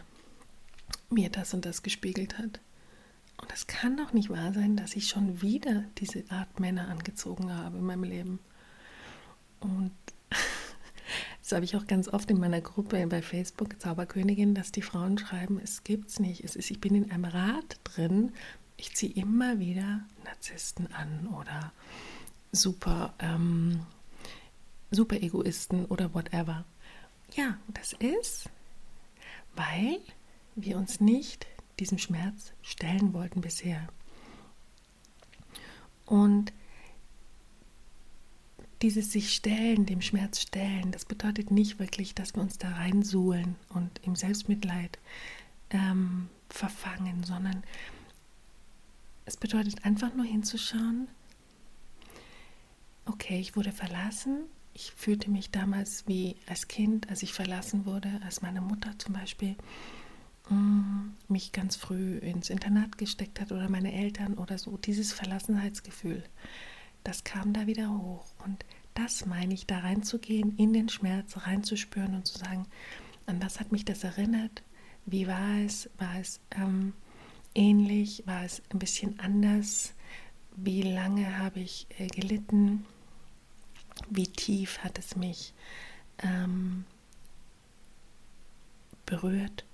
mir 1.08 1.30
das 1.30 1.54
und 1.54 1.64
das 1.64 1.84
gespiegelt 1.84 2.38
hat. 2.38 2.58
Und 3.40 3.52
es 3.52 3.68
kann 3.68 3.96
doch 3.96 4.12
nicht 4.12 4.30
wahr 4.30 4.52
sein, 4.52 4.76
dass 4.76 4.96
ich 4.96 5.08
schon 5.08 5.42
wieder 5.42 5.84
diese 5.98 6.24
Art 6.28 6.58
Männer 6.58 6.88
angezogen 6.88 7.52
habe 7.52 7.78
in 7.78 7.84
meinem 7.84 8.02
Leben. 8.02 8.40
Und 9.60 9.92
das 11.40 11.52
habe 11.52 11.64
ich 11.64 11.76
auch 11.76 11.86
ganz 11.86 12.08
oft 12.08 12.32
in 12.32 12.40
meiner 12.40 12.62
Gruppe 12.62 13.06
bei 13.06 13.22
Facebook, 13.22 13.80
Zauberkönigin, 13.80 14.56
dass 14.56 14.72
die 14.72 14.82
Frauen 14.82 15.18
schreiben, 15.18 15.60
es 15.62 15.84
gibt's 15.84 16.18
nicht. 16.18 16.42
Es 16.42 16.56
ist, 16.56 16.72
ich 16.72 16.80
bin 16.80 16.96
in 16.96 17.12
einem 17.12 17.26
Rad 17.26 17.78
drin, 17.84 18.32
ich 18.76 18.96
ziehe 18.96 19.12
immer 19.14 19.60
wieder 19.60 20.00
Narzissten 20.24 20.92
an 20.92 21.28
oder 21.28 21.72
super, 22.52 23.14
ähm, 23.18 23.80
super 24.90 25.16
Egoisten 25.16 25.86
oder 25.86 26.14
whatever. 26.14 26.64
Ja, 27.34 27.58
das 27.68 27.94
ist, 27.94 28.50
weil 29.56 29.98
wir 30.54 30.76
uns 30.76 31.00
nicht 31.00 31.46
diesem 31.80 31.98
Schmerz 31.98 32.52
stellen 32.62 33.14
wollten 33.14 33.40
bisher. 33.40 33.88
Und 36.04 36.52
dieses 38.82 39.12
sich 39.12 39.34
stellen, 39.34 39.86
dem 39.86 40.02
Schmerz 40.02 40.40
stellen, 40.40 40.90
das 40.90 41.04
bedeutet 41.04 41.50
nicht 41.50 41.78
wirklich, 41.78 42.14
dass 42.14 42.34
wir 42.34 42.42
uns 42.42 42.58
da 42.58 42.68
reinsuhlen 42.68 43.54
und 43.70 44.00
im 44.02 44.16
Selbstmitleid 44.16 44.98
ähm, 45.70 46.28
verfangen, 46.50 47.24
sondern 47.24 47.62
es 49.24 49.36
bedeutet 49.36 49.84
einfach 49.84 50.14
nur 50.14 50.26
hinzuschauen, 50.26 51.08
okay, 53.06 53.38
ich 53.38 53.56
wurde 53.56 53.72
verlassen, 53.72 54.44
ich 54.74 54.92
fühlte 54.92 55.30
mich 55.30 55.50
damals 55.50 56.06
wie 56.06 56.36
als 56.46 56.68
Kind, 56.68 57.10
als 57.10 57.22
ich 57.22 57.32
verlassen 57.32 57.84
wurde, 57.84 58.20
als 58.24 58.42
meine 58.42 58.60
Mutter 58.60 58.98
zum 58.98 59.14
Beispiel 59.14 59.56
mm, 60.48 61.10
mich 61.28 61.52
ganz 61.52 61.76
früh 61.76 62.18
ins 62.18 62.50
Internat 62.50 62.96
gesteckt 62.98 63.40
hat 63.40 63.52
oder 63.52 63.68
meine 63.68 63.92
Eltern 63.92 64.34
oder 64.34 64.56
so, 64.58 64.76
dieses 64.76 65.12
Verlassenheitsgefühl, 65.12 66.24
das 67.04 67.24
kam 67.24 67.52
da 67.52 67.66
wieder 67.66 67.90
hoch. 67.90 68.26
Und 68.44 68.64
das 68.94 69.26
meine 69.26 69.54
ich, 69.54 69.66
da 69.66 69.78
reinzugehen, 69.78 70.56
in 70.56 70.72
den 70.72 70.88
Schmerz 70.88 71.36
reinzuspüren 71.36 72.14
und 72.14 72.26
zu 72.26 72.38
sagen, 72.38 72.66
an 73.26 73.42
was 73.42 73.60
hat 73.60 73.72
mich 73.72 73.84
das 73.84 74.04
erinnert? 74.04 74.62
Wie 75.06 75.26
war 75.26 75.58
es? 75.64 75.90
War 75.98 76.18
es 76.20 76.40
ähm, 76.52 76.92
ähnlich? 77.54 78.22
War 78.26 78.44
es 78.44 78.62
ein 78.70 78.78
bisschen 78.78 79.18
anders? 79.18 79.94
Wie 80.56 80.82
lange 80.82 81.38
habe 81.38 81.60
ich 81.60 81.86
äh, 81.98 82.06
gelitten? 82.06 82.84
Wie 84.10 84.26
tief 84.26 84.78
hat 84.78 84.98
es 84.98 85.16
mich 85.16 85.54
ähm, 86.18 86.84
berührt? 89.06 89.64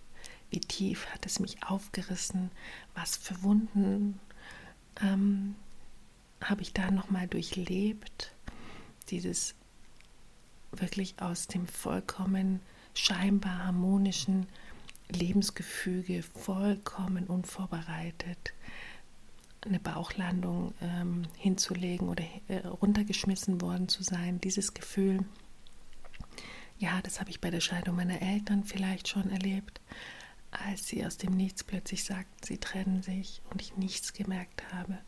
Wie 0.50 0.60
tief 0.60 1.06
hat 1.06 1.26
es 1.26 1.40
mich 1.40 1.62
aufgerissen? 1.64 2.50
Was 2.94 3.16
für 3.16 3.42
Wunden 3.42 4.20
ähm, 5.02 5.56
habe 6.42 6.62
ich 6.62 6.72
da 6.72 6.90
nochmal 6.90 7.26
durchlebt? 7.26 8.32
Dieses 9.08 9.54
wirklich 10.70 11.20
aus 11.20 11.48
dem 11.48 11.66
vollkommen 11.66 12.60
scheinbar 12.94 13.64
harmonischen 13.64 14.46
Lebensgefüge 15.08 16.22
vollkommen 16.22 17.26
unvorbereitet 17.26 18.52
eine 19.66 19.80
Bauchlandung 19.80 20.72
ähm, 20.80 21.22
hinzulegen 21.36 22.08
oder 22.08 22.24
äh, 22.48 22.66
runtergeschmissen 22.66 23.60
worden 23.60 23.88
zu 23.88 24.02
sein. 24.02 24.40
Dieses 24.40 24.74
Gefühl, 24.74 25.24
ja, 26.78 27.00
das 27.02 27.20
habe 27.20 27.30
ich 27.30 27.40
bei 27.40 27.50
der 27.50 27.60
Scheidung 27.60 27.96
meiner 27.96 28.22
Eltern 28.22 28.64
vielleicht 28.64 29.08
schon 29.08 29.30
erlebt, 29.30 29.80
als 30.50 30.86
sie 30.86 31.04
aus 31.04 31.16
dem 31.16 31.36
Nichts 31.36 31.64
plötzlich 31.64 32.04
sagten, 32.04 32.44
sie 32.44 32.58
trennen 32.58 33.02
sich 33.02 33.42
und 33.50 33.60
ich 33.60 33.76
nichts 33.76 34.12
gemerkt 34.12 34.62
habe 34.72 34.98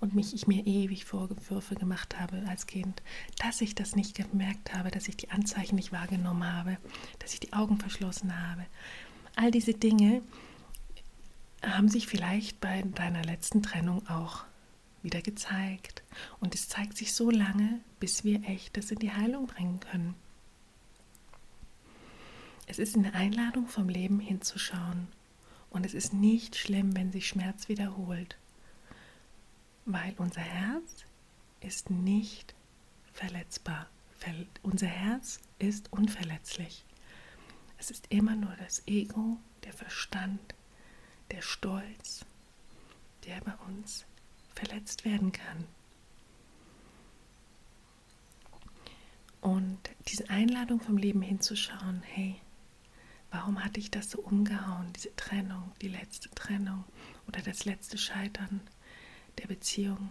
und 0.00 0.14
mich 0.14 0.34
ich 0.34 0.46
mir 0.46 0.66
ewig 0.66 1.04
Vorwürfe 1.04 1.74
gemacht 1.74 2.18
habe 2.18 2.42
als 2.48 2.66
Kind, 2.66 3.02
dass 3.38 3.60
ich 3.60 3.74
das 3.74 3.96
nicht 3.96 4.16
gemerkt 4.16 4.74
habe, 4.74 4.90
dass 4.90 5.08
ich 5.08 5.16
die 5.16 5.30
Anzeichen 5.30 5.76
nicht 5.76 5.92
wahrgenommen 5.92 6.50
habe, 6.50 6.78
dass 7.18 7.34
ich 7.34 7.40
die 7.40 7.52
Augen 7.52 7.78
verschlossen 7.78 8.32
habe. 8.48 8.64
All 9.36 9.50
diese 9.50 9.74
Dinge, 9.74 10.22
haben 11.62 11.88
sich 11.88 12.06
vielleicht 12.06 12.60
bei 12.60 12.82
deiner 12.82 13.24
letzten 13.24 13.62
Trennung 13.62 14.06
auch 14.08 14.44
wieder 15.02 15.22
gezeigt. 15.22 16.02
Und 16.40 16.54
es 16.54 16.68
zeigt 16.68 16.96
sich 16.96 17.12
so 17.12 17.30
lange, 17.30 17.80
bis 18.00 18.24
wir 18.24 18.44
echtes 18.44 18.90
in 18.90 18.98
die 18.98 19.12
Heilung 19.12 19.46
bringen 19.46 19.80
können. 19.80 20.14
Es 22.66 22.78
ist 22.78 22.96
eine 22.96 23.14
Einladung 23.14 23.66
vom 23.66 23.88
Leben 23.88 24.20
hinzuschauen. 24.20 25.08
Und 25.70 25.84
es 25.84 25.94
ist 25.94 26.12
nicht 26.12 26.56
schlimm, 26.56 26.96
wenn 26.96 27.12
sich 27.12 27.28
Schmerz 27.28 27.68
wiederholt. 27.68 28.36
Weil 29.84 30.14
unser 30.18 30.40
Herz 30.40 31.04
ist 31.60 31.90
nicht 31.90 32.54
verletzbar. 33.12 33.88
Unser 34.62 34.86
Herz 34.86 35.40
ist 35.58 35.92
unverletzlich. 35.92 36.84
Es 37.78 37.90
ist 37.90 38.06
immer 38.10 38.34
nur 38.34 38.54
das 38.56 38.82
Ego, 38.86 39.38
der 39.64 39.72
Verstand, 39.72 40.54
der 41.30 41.42
Stolz, 41.42 42.24
der 43.26 43.40
bei 43.40 43.54
uns 43.66 44.04
verletzt 44.54 45.04
werden 45.04 45.32
kann. 45.32 45.66
Und 49.40 49.78
diese 50.08 50.28
Einladung 50.30 50.80
vom 50.80 50.96
Leben 50.96 51.22
hinzuschauen, 51.22 52.02
hey, 52.02 52.40
warum 53.30 53.62
hatte 53.62 53.78
ich 53.78 53.90
das 53.90 54.10
so 54.10 54.20
umgehauen, 54.20 54.92
diese 54.94 55.14
Trennung, 55.14 55.72
die 55.80 55.88
letzte 55.88 56.28
Trennung 56.30 56.84
oder 57.28 57.40
das 57.40 57.64
letzte 57.64 57.98
Scheitern 57.98 58.60
der 59.38 59.46
Beziehung? 59.46 60.10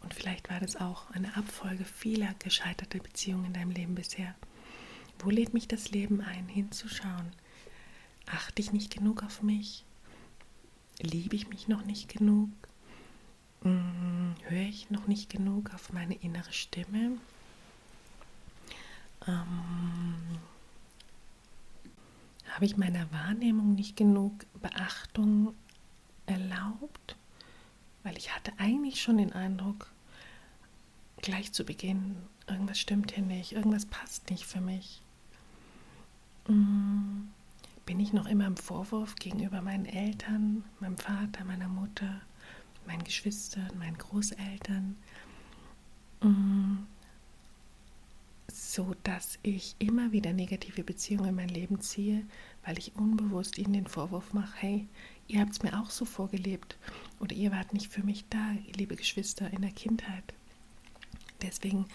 Und 0.00 0.14
vielleicht 0.14 0.50
war 0.50 0.60
das 0.60 0.76
auch 0.76 1.10
eine 1.10 1.36
Abfolge 1.36 1.84
vieler 1.84 2.34
gescheiterter 2.38 2.98
Beziehungen 2.98 3.46
in 3.46 3.52
deinem 3.52 3.70
Leben 3.70 3.94
bisher. 3.94 4.34
Wo 5.18 5.30
lädt 5.30 5.52
mich 5.52 5.68
das 5.68 5.90
Leben 5.90 6.22
ein, 6.22 6.48
hinzuschauen? 6.48 7.32
Achte 8.26 8.62
ich 8.62 8.72
nicht 8.72 8.94
genug 8.94 9.22
auf 9.22 9.42
mich? 9.42 9.84
Liebe 11.00 11.36
ich 11.36 11.48
mich 11.48 11.68
noch 11.68 11.84
nicht 11.84 12.08
genug? 12.08 12.50
Hm, 13.62 14.34
höre 14.44 14.68
ich 14.68 14.90
noch 14.90 15.06
nicht 15.06 15.30
genug 15.30 15.74
auf 15.74 15.92
meine 15.92 16.14
innere 16.14 16.52
Stimme? 16.52 17.18
Ähm, 19.26 20.14
habe 22.48 22.64
ich 22.64 22.76
meiner 22.76 23.10
Wahrnehmung 23.12 23.74
nicht 23.74 23.96
genug 23.96 24.32
Beachtung 24.60 25.54
erlaubt? 26.26 27.16
Weil 28.02 28.16
ich 28.16 28.34
hatte 28.34 28.52
eigentlich 28.58 29.02
schon 29.02 29.18
den 29.18 29.32
Eindruck, 29.32 29.90
gleich 31.18 31.52
zu 31.52 31.64
Beginn, 31.64 32.16
irgendwas 32.46 32.78
stimmt 32.78 33.12
hier 33.12 33.24
nicht, 33.24 33.52
irgendwas 33.52 33.86
passt 33.86 34.30
nicht 34.30 34.46
für 34.46 34.60
mich. 34.60 35.02
Hm, 36.46 37.30
bin 37.86 38.00
ich 38.00 38.12
noch 38.12 38.26
immer 38.26 38.46
im 38.46 38.56
Vorwurf 38.56 39.14
gegenüber 39.16 39.62
meinen 39.62 39.86
Eltern, 39.86 40.64
meinem 40.80 40.96
Vater, 40.96 41.44
meiner 41.44 41.68
Mutter, 41.68 42.20
meinen 42.86 43.04
Geschwistern, 43.04 43.70
meinen 43.78 43.98
Großeltern, 43.98 44.96
mm, 46.22 46.78
so 48.52 48.94
dass 49.04 49.38
ich 49.42 49.76
immer 49.78 50.12
wieder 50.12 50.32
negative 50.32 50.84
Beziehungen 50.84 51.30
in 51.30 51.34
mein 51.34 51.48
Leben 51.48 51.80
ziehe, 51.80 52.24
weil 52.64 52.78
ich 52.78 52.96
unbewusst 52.96 53.58
ihnen 53.58 53.72
den 53.72 53.86
Vorwurf 53.86 54.32
mache, 54.32 54.56
hey, 54.58 54.88
ihr 55.28 55.40
habt 55.40 55.52
es 55.52 55.62
mir 55.62 55.80
auch 55.80 55.90
so 55.90 56.04
vorgelebt 56.04 56.76
oder 57.20 57.34
ihr 57.34 57.52
wart 57.52 57.72
nicht 57.72 57.90
für 57.90 58.02
mich 58.02 58.24
da, 58.28 58.56
liebe 58.76 58.96
Geschwister, 58.96 59.50
in 59.52 59.62
der 59.62 59.72
Kindheit. 59.72 60.34
Deswegen 61.42 61.86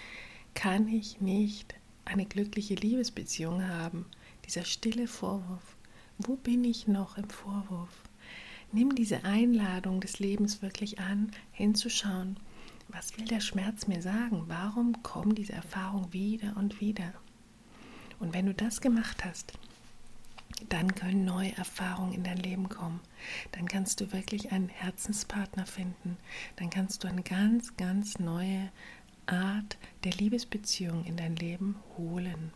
kann 0.53 0.87
ich 0.87 1.21
nicht 1.21 1.75
eine 2.05 2.25
glückliche 2.25 2.75
Liebesbeziehung 2.75 3.67
haben. 3.67 4.05
Dieser 4.45 4.63
stille 4.63 5.07
Vorwurf 5.07 5.74
wo 6.17 6.35
bin 6.35 6.63
ich 6.63 6.87
noch 6.87 7.17
im 7.17 7.29
Vorwurf? 7.29 8.03
Nimm 8.71 8.95
diese 8.95 9.23
Einladung 9.23 10.01
des 10.01 10.19
Lebens 10.19 10.61
wirklich 10.61 10.99
an, 10.99 11.31
hinzuschauen. 11.51 12.37
Was 12.87 13.17
will 13.17 13.25
der 13.25 13.41
Schmerz 13.41 13.87
mir 13.87 14.01
sagen? 14.01 14.45
Warum 14.47 15.01
kommen 15.03 15.35
diese 15.35 15.53
Erfahrungen 15.53 16.13
wieder 16.13 16.55
und 16.57 16.79
wieder? 16.79 17.13
Und 18.19 18.33
wenn 18.33 18.45
du 18.45 18.53
das 18.53 18.81
gemacht 18.81 19.25
hast, 19.25 19.53
dann 20.69 20.95
können 20.95 21.25
neue 21.25 21.55
Erfahrungen 21.57 22.13
in 22.13 22.23
dein 22.23 22.37
Leben 22.37 22.69
kommen. 22.69 23.01
Dann 23.51 23.67
kannst 23.67 23.99
du 23.99 24.13
wirklich 24.13 24.51
einen 24.51 24.69
Herzenspartner 24.69 25.65
finden. 25.65 26.17
Dann 26.55 26.69
kannst 26.69 27.03
du 27.03 27.07
eine 27.07 27.23
ganz, 27.23 27.75
ganz 27.75 28.19
neue 28.19 28.71
Art 29.25 29.77
der 30.03 30.13
Liebesbeziehung 30.13 31.03
in 31.05 31.17
dein 31.17 31.35
Leben 31.35 31.75
holen. 31.97 32.53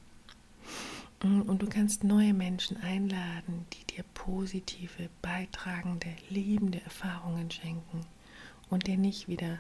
Mm, 1.24 1.42
und 1.42 1.62
du 1.62 1.68
kannst 1.68 2.04
neue 2.04 2.34
Menschen 2.34 2.78
einladen, 2.78 3.66
die 3.74 3.86
dir 3.96 4.04
positive, 4.14 5.10
beitragende, 5.22 6.08
liebende 6.30 6.82
Erfahrungen 6.82 7.52
schenken 7.52 8.02
und 8.70 8.88
dir 8.88 8.98
nicht 8.98 9.28
wieder 9.28 9.60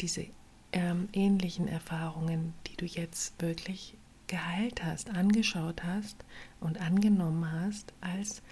diese 0.00 0.26
ähm, 0.72 1.08
ähnlichen 1.12 1.68
Erfahrungen, 1.68 2.54
die 2.66 2.76
du 2.76 2.86
jetzt 2.86 3.40
wirklich 3.40 3.96
geheilt 4.26 4.84
hast, 4.84 5.10
angeschaut 5.10 5.82
hast 5.82 6.24
und 6.60 6.80
angenommen 6.80 7.50
hast, 7.50 7.92
als 8.00 8.42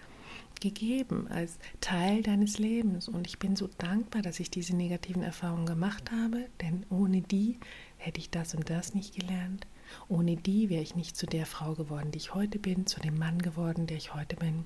gegeben 0.60 1.28
als 1.28 1.58
Teil 1.80 2.22
deines 2.22 2.58
Lebens. 2.58 3.08
Und 3.08 3.26
ich 3.26 3.38
bin 3.38 3.54
so 3.56 3.68
dankbar, 3.78 4.22
dass 4.22 4.40
ich 4.40 4.50
diese 4.50 4.74
negativen 4.74 5.22
Erfahrungen 5.22 5.66
gemacht 5.66 6.10
habe, 6.10 6.48
denn 6.60 6.84
ohne 6.90 7.22
die 7.22 7.58
hätte 7.96 8.18
ich 8.18 8.30
das 8.30 8.54
und 8.54 8.68
das 8.68 8.94
nicht 8.94 9.14
gelernt. 9.14 9.66
Ohne 10.08 10.36
die 10.36 10.68
wäre 10.68 10.82
ich 10.82 10.94
nicht 10.94 11.16
zu 11.16 11.26
der 11.26 11.46
Frau 11.46 11.74
geworden, 11.74 12.10
die 12.12 12.18
ich 12.18 12.34
heute 12.34 12.58
bin, 12.58 12.86
zu 12.86 13.00
dem 13.00 13.18
Mann 13.18 13.40
geworden, 13.40 13.86
der 13.86 13.96
ich 13.96 14.14
heute 14.14 14.36
bin. 14.36 14.64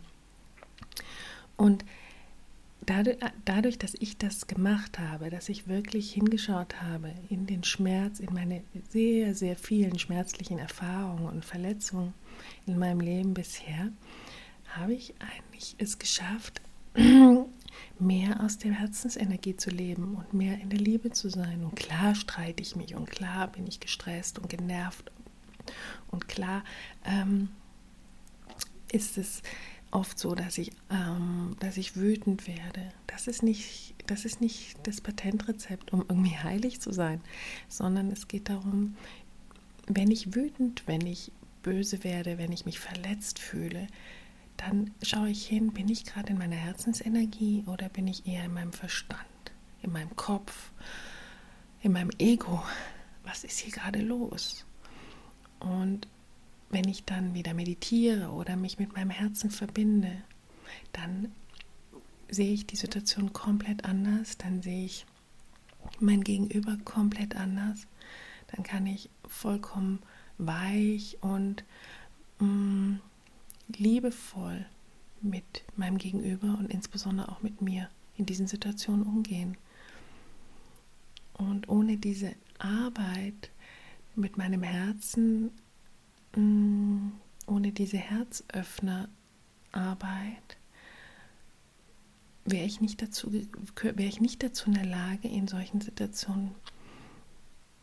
Und 1.57 1.85
dadurch, 2.87 3.79
dass 3.79 3.95
ich 3.95 4.19
das 4.19 4.47
gemacht 4.47 4.99
habe, 4.99 5.31
dass 5.31 5.49
ich 5.49 5.69
wirklich 5.69 6.13
hingeschaut 6.13 6.83
habe 6.83 7.13
in 7.29 7.47
den 7.47 7.63
Schmerz, 7.65 8.19
in 8.21 8.35
meine 8.35 8.63
sehr, 8.89 9.35
sehr 9.35 9.57
vielen 9.57 9.99
schmerzlichen 9.99 10.59
Erfahrungen 10.59 11.27
und 11.27 11.45
Verletzungen 11.45 12.15
in 12.67 12.79
meinem 12.79 13.01
Leben 13.01 13.35
bisher, 13.35 13.93
habe 14.77 14.95
ich 14.95 15.15
eigentlich 15.21 15.77
es 15.79 15.99
geschafft, 15.99 16.61
mehr 17.99 18.41
aus 18.43 18.59
der 18.59 18.73
Herzensenergie 18.73 19.57
zu 19.57 19.71
leben 19.71 20.15
und 20.15 20.35
mehr 20.35 20.61
in 20.61 20.71
der 20.71 20.79
Liebe 20.79 21.11
zu 21.11 21.29
sein. 21.29 21.65
Und 21.65 21.77
klar 21.77 22.15
streite 22.15 22.63
ich 22.63 22.77
mich 22.77 22.95
und 22.95 23.11
klar 23.11 23.49
bin 23.49 23.67
ich 23.67 23.81
gestresst 23.81 24.39
und 24.39 24.49
genervt. 24.49 25.11
Und 26.09 26.29
klar 26.29 26.65
ähm, 27.05 27.49
ist 28.91 29.19
es 29.19 29.43
oft 29.91 30.19
so, 30.19 30.35
dass 30.35 30.59
ich, 30.59 30.73
ähm, 30.91 31.57
dass 31.61 31.77
ich 31.77 31.97
wütend 31.97 32.47
werde. 32.49 32.93
Das 33.07 33.27
ist, 33.27 33.43
nicht, 33.43 33.95
das 34.07 34.25
ist 34.25 34.41
nicht 34.41 34.77
das 34.85 35.01
Patentrezept, 35.01 35.93
um 35.93 36.05
irgendwie 36.09 36.37
heilig 36.37 36.81
zu 36.81 36.93
sein, 36.93 37.21
sondern 37.69 38.11
es 38.11 38.27
geht 38.27 38.49
darum, 38.49 38.97
wenn 39.87 40.11
ich 40.11 40.35
wütend, 40.35 40.83
wenn 40.87 41.07
ich 41.07 41.31
böse 41.63 42.05
werde, 42.05 42.39
wenn 42.39 42.53
ich 42.53 42.65
mich 42.65 42.81
verletzt 42.81 43.39
fühle, 43.39 43.87
dann 44.65 44.93
schaue 45.03 45.31
ich 45.31 45.45
hin, 45.47 45.73
bin 45.73 45.89
ich 45.89 46.05
gerade 46.05 46.31
in 46.31 46.39
meiner 46.39 46.57
Herzensenergie 46.57 47.65
oder 47.67 47.89
bin 47.89 48.07
ich 48.07 48.27
eher 48.27 48.45
in 48.45 48.55
meinem 48.55 48.73
Verstand, 48.73 49.27
in 49.83 49.91
meinem 49.91 50.15
Kopf, 50.15 50.71
in 51.81 51.93
meinem 51.93 52.11
Ego? 52.19 52.63
Was 53.25 53.43
ist 53.43 53.59
hier 53.59 53.73
gerade 53.73 54.01
los? 54.01 54.65
Und 55.59 56.07
wenn 56.71 56.87
ich 56.89 57.05
dann 57.05 57.35
wieder 57.35 57.55
meditiere 57.55 58.31
oder 58.31 58.55
mich 58.55 58.79
mit 58.79 58.95
meinem 58.95 59.11
Herzen 59.11 59.51
verbinde, 59.51 60.13
dann 60.93 61.33
sehe 62.31 62.53
ich 62.53 62.65
die 62.65 62.77
Situation 62.77 63.33
komplett 63.33 63.85
anders, 63.85 64.39
dann 64.39 64.63
sehe 64.63 64.85
ich 64.85 65.07
mein 65.99 66.23
Gegenüber 66.23 66.79
komplett 66.85 67.35
anders, 67.35 67.89
dann 68.47 68.63
kann 68.63 68.87
ich 68.87 69.11
vollkommen 69.27 69.99
weich 70.39 71.19
und 71.21 71.65
mh, 72.39 72.47
mm, 72.47 73.01
liebevoll 73.79 74.67
mit 75.21 75.63
meinem 75.77 75.99
Gegenüber 75.99 76.57
und 76.59 76.71
insbesondere 76.71 77.31
auch 77.31 77.43
mit 77.43 77.63
mir 77.63 77.89
in 78.17 78.27
diesen 78.27 78.47
Situationen 78.47 79.05
umgehen. 79.05 79.57
Und 81.35 81.69
ohne 81.69 81.97
diese 81.97 82.35
Arbeit 82.59 83.51
mit 84.15 84.37
meinem 84.37 84.63
Herzen, 84.63 85.51
mm, 86.37 87.09
ohne 87.47 87.73
diese 87.73 87.97
Herzöffnerarbeit, 87.99 89.09
wäre 92.45 92.67
ich 92.67 92.81
nicht 92.81 93.03
dazu, 93.03 93.33
wäre 93.33 94.03
ich 94.03 94.21
nicht 94.21 94.43
dazu 94.43 94.67
in 94.67 94.75
der 94.75 94.87
Lage, 94.87 95.29
in 95.29 95.47
solchen 95.49 95.81
Situationen 95.81 96.55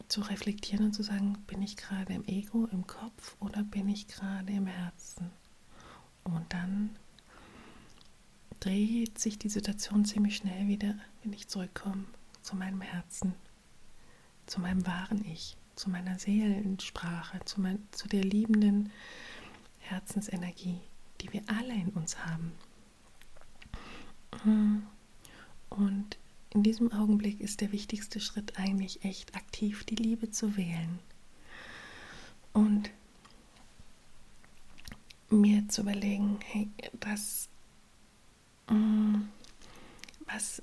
zu 0.08 0.22
reflektieren 0.22 0.88
und 0.88 0.94
zu 0.94 1.04
sagen, 1.04 1.38
bin 1.48 1.62
ich 1.62 1.78
gerade 1.78 2.14
im 2.14 2.26
Ego, 2.26 2.68
im 2.72 2.88
Kopf 2.88 3.36
oder 3.40 3.64
bin 3.64 3.88
ich 3.88 4.08
gerade 4.08 4.52
im 4.52 4.66
Herzen? 4.66 5.32
Und 6.36 6.54
dann 6.54 6.96
dreht 8.60 9.18
sich 9.18 9.40
die 9.40 9.50
Situation 9.50 10.06
ziemlich 10.06 10.38
schnell 10.38 10.68
wieder, 10.68 10.96
wenn 11.24 11.34
ich 11.34 11.48
zurückkomme 11.48 12.06
zu 12.42 12.56
meinem 12.56 12.82
Herzen, 12.82 13.34
zu 14.46 14.60
meinem 14.60 14.86
wahren 14.86 15.24
Ich, 15.26 15.58
zu 15.76 15.90
meiner 15.90 16.20
Seelensprache, 16.20 17.40
zu, 17.46 17.62
mein, 17.62 17.80
zu 17.92 18.08
der 18.08 18.24
liebenden 18.24 18.92
Herzensenergie, 19.80 20.80
die 21.22 21.32
wir 21.34 21.42
alle 21.48 21.74
in 21.74 21.90
uns 21.90 22.18
haben. 22.26 22.52
Und 25.70 26.18
in 26.52 26.64
diesem 26.64 26.92
Augenblick 26.92 27.40
ist 27.40 27.62
der 27.62 27.72
wichtigste 27.72 28.20
Schritt 28.20 28.58
eigentlich 28.60 29.04
echt 29.04 29.36
aktiv 29.36 29.84
die 29.86 29.96
Liebe 29.96 30.32
zu 30.32 30.58
wählen. 30.58 31.00
Und 32.54 32.90
mir 35.30 35.68
zu 35.68 35.82
überlegen, 35.82 36.40
hey, 36.46 36.70
was, 37.02 37.50
mm, 38.70 39.22
was, 40.26 40.62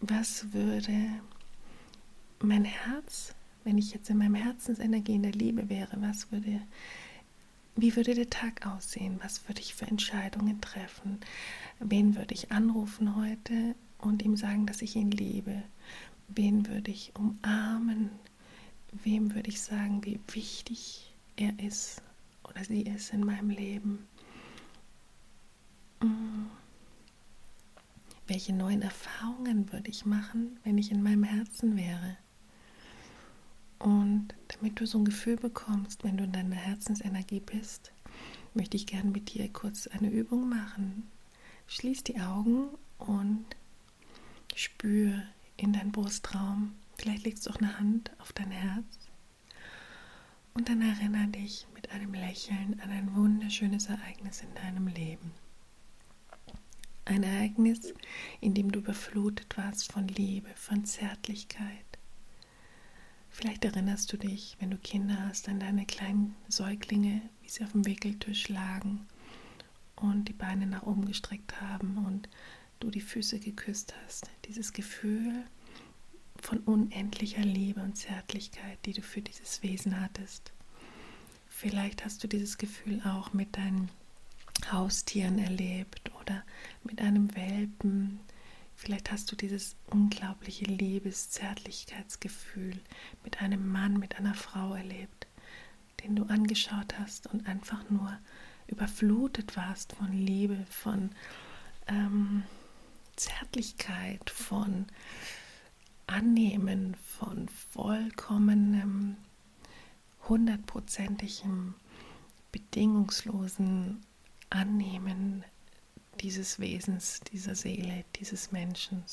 was 0.00 0.52
würde 0.52 1.20
mein 2.40 2.64
Herz, 2.64 3.34
wenn 3.64 3.78
ich 3.78 3.92
jetzt 3.92 4.10
in 4.10 4.18
meinem 4.18 4.34
Herzensenergie 4.34 5.14
in 5.14 5.22
der 5.22 5.32
Liebe 5.32 5.68
wäre, 5.68 6.00
was 6.00 6.30
würde, 6.30 6.60
wie 7.74 7.96
würde 7.96 8.14
der 8.14 8.30
Tag 8.30 8.66
aussehen? 8.66 9.18
Was 9.22 9.48
würde 9.48 9.60
ich 9.60 9.74
für 9.74 9.86
Entscheidungen 9.86 10.60
treffen? 10.60 11.20
Wen 11.80 12.16
würde 12.16 12.34
ich 12.34 12.52
anrufen 12.52 13.16
heute 13.16 13.74
und 13.98 14.22
ihm 14.22 14.36
sagen, 14.36 14.66
dass 14.66 14.82
ich 14.82 14.96
ihn 14.96 15.10
liebe? 15.10 15.62
Wen 16.28 16.66
würde 16.68 16.90
ich 16.90 17.12
umarmen? 17.16 18.10
Wem 18.92 19.34
würde 19.34 19.48
ich 19.48 19.60
sagen, 19.60 20.04
wie 20.04 20.20
wichtig 20.32 21.12
er 21.36 21.58
ist 21.58 22.02
oder 22.48 22.64
sie 22.64 22.82
ist 22.82 23.12
in 23.12 23.24
meinem 23.24 23.50
Leben. 23.50 24.06
Mm. 26.00 26.46
Welche 28.26 28.52
neuen 28.52 28.82
Erfahrungen 28.82 29.72
würde 29.72 29.88
ich 29.88 30.04
machen, 30.04 30.58
wenn 30.64 30.78
ich 30.78 30.90
in 30.90 31.02
meinem 31.02 31.22
Herzen 31.22 31.76
wäre? 31.76 32.16
Und 33.78 34.34
damit 34.48 34.80
du 34.80 34.86
so 34.86 34.98
ein 34.98 35.04
Gefühl 35.04 35.36
bekommst, 35.36 36.02
wenn 36.02 36.16
du 36.16 36.24
in 36.24 36.32
deiner 36.32 36.56
Herzensenergie 36.56 37.40
bist, 37.40 37.92
möchte 38.54 38.76
ich 38.76 38.86
gerne 38.86 39.10
mit 39.10 39.32
dir 39.34 39.48
kurz 39.52 39.86
eine 39.86 40.10
Übung 40.10 40.48
machen. 40.48 41.06
Schließ 41.68 42.04
die 42.04 42.20
Augen 42.20 42.68
und 42.98 43.44
spür 44.54 45.22
in 45.56 45.72
deinen 45.72 45.92
Brustraum. 45.92 46.74
Vielleicht 46.96 47.24
legst 47.24 47.46
du 47.46 47.50
auch 47.50 47.56
eine 47.56 47.78
Hand 47.78 48.10
auf 48.18 48.32
dein 48.32 48.50
Herz 48.50 49.06
und 50.56 50.70
dann 50.70 50.80
erinnere 50.80 51.28
dich 51.28 51.66
mit 51.86 51.94
einem 51.94 52.14
Lächeln 52.14 52.80
an 52.80 52.90
ein 52.90 53.14
wunderschönes 53.14 53.86
Ereignis 53.86 54.42
in 54.42 54.52
deinem 54.54 54.88
Leben. 54.88 55.30
Ein 57.04 57.22
Ereignis, 57.22 57.94
in 58.40 58.54
dem 58.54 58.72
du 58.72 58.80
überflutet 58.80 59.56
warst 59.56 59.92
von 59.92 60.08
Liebe, 60.08 60.48
von 60.56 60.84
Zärtlichkeit. 60.84 61.86
Vielleicht 63.30 63.64
erinnerst 63.64 64.12
du 64.12 64.16
dich, 64.16 64.56
wenn 64.58 64.72
du 64.72 64.78
Kinder 64.78 65.28
hast, 65.28 65.48
an 65.48 65.60
deine 65.60 65.86
kleinen 65.86 66.34
Säuglinge, 66.48 67.22
wie 67.42 67.48
sie 67.48 67.62
auf 67.62 67.70
dem 67.70 67.86
Wickeltisch 67.86 68.48
lagen 68.48 69.06
und 69.94 70.24
die 70.24 70.32
Beine 70.32 70.66
nach 70.66 70.82
oben 70.82 71.04
gestreckt 71.04 71.60
haben 71.60 72.04
und 72.04 72.28
du 72.80 72.90
die 72.90 73.00
Füße 73.00 73.38
geküsst 73.38 73.94
hast. 74.04 74.28
Dieses 74.46 74.72
Gefühl, 74.72 75.44
von 76.40 76.58
unendlicher 76.58 77.42
Liebe 77.42 77.80
und 77.80 77.96
Zärtlichkeit, 77.96 78.84
die 78.86 78.92
du 78.92 79.02
für 79.02 79.22
dieses 79.22 79.62
Wesen 79.62 80.00
hattest. 80.00 80.52
Vielleicht 81.58 82.04
hast 82.04 82.22
du 82.22 82.28
dieses 82.28 82.58
Gefühl 82.58 83.00
auch 83.06 83.32
mit 83.32 83.56
deinen 83.56 83.88
Haustieren 84.70 85.38
erlebt 85.38 86.12
oder 86.20 86.44
mit 86.84 87.00
einem 87.00 87.34
Welpen. 87.34 88.20
Vielleicht 88.74 89.10
hast 89.10 89.32
du 89.32 89.36
dieses 89.36 89.74
unglaubliche 89.86 90.66
Liebes-, 90.66 91.30
Zärtlichkeitsgefühl 91.30 92.78
mit 93.24 93.40
einem 93.40 93.72
Mann, 93.72 93.94
mit 93.98 94.18
einer 94.18 94.34
Frau 94.34 94.74
erlebt, 94.74 95.28
den 96.04 96.14
du 96.14 96.24
angeschaut 96.24 96.98
hast 96.98 97.26
und 97.28 97.48
einfach 97.48 97.88
nur 97.88 98.18
überflutet 98.66 99.56
warst 99.56 99.94
von 99.94 100.12
Liebe, 100.12 100.66
von 100.68 101.08
ähm, 101.86 102.42
Zärtlichkeit, 103.16 104.28
von 104.28 104.84
Annehmen 106.06 106.96
von 107.18 107.48
vollkommenem, 107.48 109.16
hundertprozentigem, 110.28 111.74
bedingungslosen 112.52 114.00
Annehmen 114.50 115.44
dieses 116.20 116.58
Wesens, 116.58 117.20
dieser 117.32 117.54
Seele, 117.54 118.04
dieses 118.16 118.52
Menschen, 118.52 119.04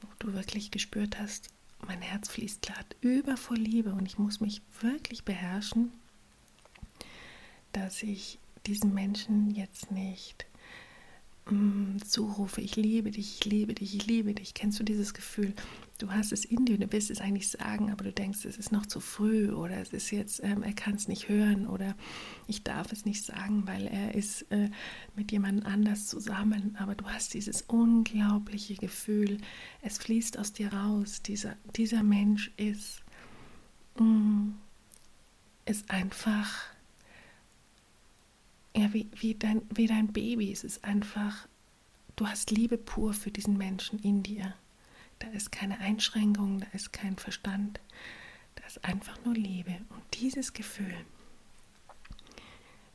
wo 0.00 0.08
du 0.18 0.34
wirklich 0.34 0.70
gespürt 0.70 1.18
hast, 1.18 1.50
mein 1.86 2.02
Herz 2.02 2.28
fließt 2.28 2.62
glatt 2.62 2.96
über 3.00 3.36
vor 3.36 3.56
Liebe. 3.56 3.92
Und 3.92 4.06
ich 4.06 4.18
muss 4.18 4.40
mich 4.40 4.62
wirklich 4.80 5.24
beherrschen, 5.24 5.92
dass 7.72 8.02
ich 8.02 8.38
diesen 8.66 8.92
Menschen 8.94 9.50
jetzt 9.54 9.90
nicht 9.90 10.47
zurufe, 12.04 12.60
ich 12.60 12.76
liebe 12.76 13.10
dich, 13.10 13.38
ich 13.38 13.44
liebe 13.44 13.74
dich, 13.74 13.94
ich 13.94 14.06
liebe 14.06 14.34
dich. 14.34 14.54
Kennst 14.54 14.78
du 14.78 14.84
dieses 14.84 15.14
Gefühl? 15.14 15.54
Du 15.98 16.12
hast 16.12 16.32
es 16.32 16.44
in 16.44 16.64
dir, 16.64 16.78
du 16.78 16.90
willst 16.92 17.10
es 17.10 17.20
eigentlich 17.20 17.48
sagen, 17.48 17.90
aber 17.90 18.04
du 18.04 18.12
denkst, 18.12 18.44
es 18.44 18.56
ist 18.56 18.70
noch 18.70 18.86
zu 18.86 19.00
früh 19.00 19.50
oder 19.50 19.78
es 19.78 19.92
ist 19.92 20.10
jetzt, 20.10 20.42
ähm, 20.44 20.62
er 20.62 20.72
kann 20.72 20.94
es 20.94 21.08
nicht 21.08 21.28
hören 21.28 21.66
oder 21.66 21.96
ich 22.46 22.62
darf 22.62 22.92
es 22.92 23.04
nicht 23.04 23.24
sagen, 23.24 23.66
weil 23.66 23.86
er 23.86 24.14
ist 24.14 24.42
äh, 24.50 24.70
mit 25.16 25.32
jemand 25.32 25.66
anders 25.66 26.06
zusammen. 26.06 26.76
Aber 26.78 26.94
du 26.94 27.06
hast 27.06 27.34
dieses 27.34 27.62
unglaubliche 27.62 28.76
Gefühl, 28.76 29.38
es 29.82 29.98
fließt 29.98 30.38
aus 30.38 30.52
dir 30.52 30.72
raus. 30.72 31.22
Dieser, 31.22 31.56
dieser 31.76 32.02
Mensch 32.02 32.52
ist, 32.56 33.02
mm, 33.98 34.50
ist 35.66 35.90
einfach 35.90 36.48
ja, 38.78 38.92
wie, 38.92 39.08
wie, 39.12 39.34
dein, 39.34 39.62
wie 39.74 39.86
dein 39.86 40.12
Baby. 40.12 40.52
Es 40.52 40.62
ist 40.64 40.84
einfach, 40.84 41.48
du 42.16 42.26
hast 42.28 42.50
Liebe 42.50 42.78
pur 42.78 43.12
für 43.12 43.30
diesen 43.30 43.58
Menschen 43.58 43.98
in 43.98 44.22
dir. 44.22 44.54
Da 45.18 45.28
ist 45.28 45.50
keine 45.50 45.78
Einschränkung, 45.80 46.60
da 46.60 46.66
ist 46.72 46.92
kein 46.92 47.16
Verstand, 47.16 47.80
da 48.54 48.64
ist 48.66 48.84
einfach 48.84 49.18
nur 49.24 49.34
Liebe. 49.34 49.80
Und 49.90 50.02
dieses 50.14 50.52
Gefühl, 50.52 50.94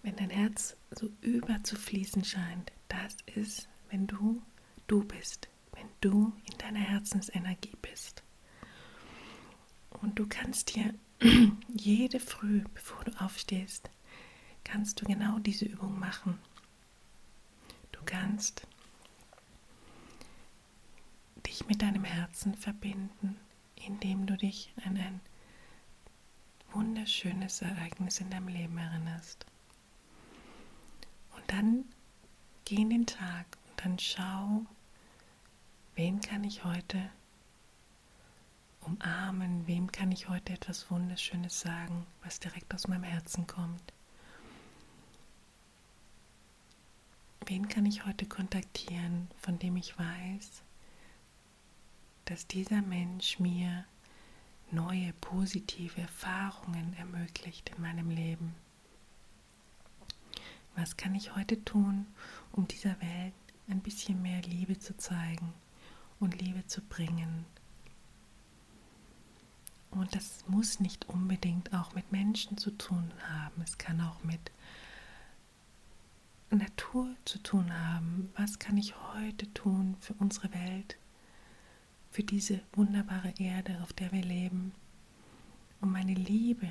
wenn 0.03 0.15
dein 0.15 0.29
Herz 0.29 0.77
so 0.91 1.09
überzufließen 1.21 2.23
scheint, 2.23 2.71
das 2.87 3.17
ist, 3.35 3.67
wenn 3.89 4.07
du 4.07 4.41
du 4.87 5.03
bist, 5.03 5.49
wenn 5.73 5.87
du 6.01 6.31
in 6.49 6.57
deiner 6.59 6.79
Herzensenergie 6.79 7.75
bist. 7.81 8.23
Und 10.01 10.17
du 10.19 10.27
kannst 10.27 10.75
dir 10.75 10.93
jede 11.73 12.19
Früh, 12.19 12.63
bevor 12.73 13.03
du 13.03 13.11
aufstehst, 13.21 13.89
kannst 14.63 15.01
du 15.01 15.05
genau 15.05 15.39
diese 15.39 15.65
Übung 15.65 15.99
machen. 15.99 16.39
Du 17.91 17.99
kannst 18.05 18.67
dich 21.45 21.67
mit 21.67 21.81
deinem 21.81 22.03
Herzen 22.03 22.55
verbinden, 22.55 23.37
indem 23.75 24.25
du 24.25 24.37
dich 24.37 24.73
an 24.85 24.97
ein 24.97 25.21
wunderschönes 26.71 27.61
Ereignis 27.61 28.19
in 28.19 28.29
deinem 28.29 28.47
Leben 28.47 28.77
erinnerst. 28.77 29.45
Und 31.35 31.43
dann 31.51 31.85
geh 32.65 32.77
in 32.77 32.89
den 32.89 33.05
Tag 33.05 33.45
und 33.69 33.85
dann 33.85 33.99
schau, 33.99 34.65
wen 35.95 36.21
kann 36.21 36.43
ich 36.43 36.63
heute 36.63 37.09
umarmen, 38.81 39.65
wem 39.67 39.91
kann 39.91 40.11
ich 40.11 40.29
heute 40.29 40.53
etwas 40.53 40.89
Wunderschönes 40.89 41.59
sagen, 41.59 42.05
was 42.23 42.39
direkt 42.39 42.73
aus 42.73 42.87
meinem 42.87 43.03
Herzen 43.03 43.47
kommt. 43.47 43.93
Wen 47.45 47.67
kann 47.67 47.85
ich 47.85 48.05
heute 48.05 48.25
kontaktieren, 48.25 49.27
von 49.37 49.59
dem 49.59 49.75
ich 49.75 49.99
weiß, 49.99 50.63
dass 52.23 52.47
dieser 52.47 52.81
Mensch 52.81 53.37
mir 53.37 53.83
neue 54.71 55.11
positive 55.19 55.99
Erfahrungen 55.99 56.93
ermöglicht 56.93 57.69
in 57.75 57.81
meinem 57.81 58.09
Leben? 58.09 58.55
Was 60.75 60.95
kann 60.95 61.15
ich 61.15 61.35
heute 61.35 61.63
tun, 61.65 62.07
um 62.53 62.65
dieser 62.67 62.99
Welt 63.01 63.33
ein 63.67 63.81
bisschen 63.81 64.21
mehr 64.21 64.41
Liebe 64.43 64.79
zu 64.79 64.95
zeigen 64.95 65.53
und 66.21 66.39
Liebe 66.39 66.65
zu 66.65 66.81
bringen? 66.81 67.45
Und 69.91 70.15
das 70.15 70.45
muss 70.47 70.79
nicht 70.79 71.09
unbedingt 71.09 71.73
auch 71.73 71.93
mit 71.93 72.09
Menschen 72.11 72.57
zu 72.57 72.71
tun 72.71 73.11
haben. 73.27 73.61
Es 73.61 73.77
kann 73.77 73.99
auch 73.99 74.23
mit 74.23 74.51
Natur 76.55 77.15
zu 77.25 77.39
tun 77.39 77.71
haben. 77.73 78.31
Was 78.35 78.59
kann 78.59 78.77
ich 78.77 78.95
heute 79.13 79.51
tun 79.53 79.95
für 79.99 80.13
unsere 80.15 80.53
Welt, 80.53 80.97
für 82.11 82.23
diese 82.23 82.61
wunderbare 82.73 83.33
Erde, 83.37 83.79
auf 83.81 83.93
der 83.93 84.11
wir 84.11 84.23
leben, 84.23 84.73
um 85.81 85.91
meine 85.91 86.13
Liebe, 86.13 86.69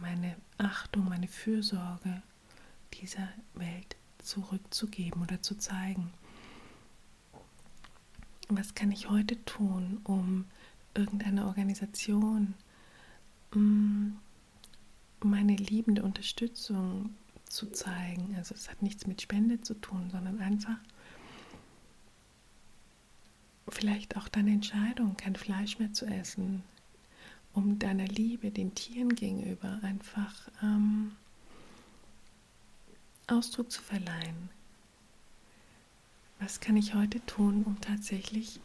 meine 0.00 0.36
Achtung, 0.58 1.08
meine 1.08 1.28
Fürsorge 1.28 2.22
dieser 2.94 3.28
Welt 3.54 3.96
zurückzugeben 4.18 5.22
oder 5.22 5.42
zu 5.42 5.56
zeigen. 5.56 6.12
Was 8.48 8.74
kann 8.74 8.90
ich 8.92 9.08
heute 9.08 9.42
tun, 9.44 10.00
um 10.04 10.44
irgendeine 10.94 11.46
Organisation, 11.46 12.54
mm, 13.54 14.10
meine 15.20 15.56
liebende 15.56 16.02
Unterstützung 16.02 17.14
zu 17.52 17.70
zeigen. 17.70 18.34
Also 18.36 18.54
es 18.54 18.70
hat 18.70 18.82
nichts 18.82 19.06
mit 19.06 19.20
Spende 19.20 19.60
zu 19.60 19.74
tun, 19.74 20.08
sondern 20.10 20.40
einfach 20.40 20.78
vielleicht 23.68 24.16
auch 24.16 24.28
deine 24.28 24.52
Entscheidung, 24.52 25.16
kein 25.16 25.36
Fleisch 25.36 25.78
mehr 25.78 25.92
zu 25.92 26.06
essen, 26.06 26.62
um 27.52 27.78
deiner 27.78 28.06
Liebe 28.06 28.50
den 28.50 28.74
Tieren 28.74 29.14
gegenüber 29.14 29.78
einfach 29.82 30.48
ähm, 30.62 31.12
Ausdruck 33.26 33.70
zu 33.70 33.82
verleihen. 33.82 34.48
Was 36.40 36.60
kann 36.60 36.76
ich 36.76 36.94
heute 36.94 37.24
tun, 37.26 37.62
um 37.64 37.80
tatsächlich, 37.80 38.60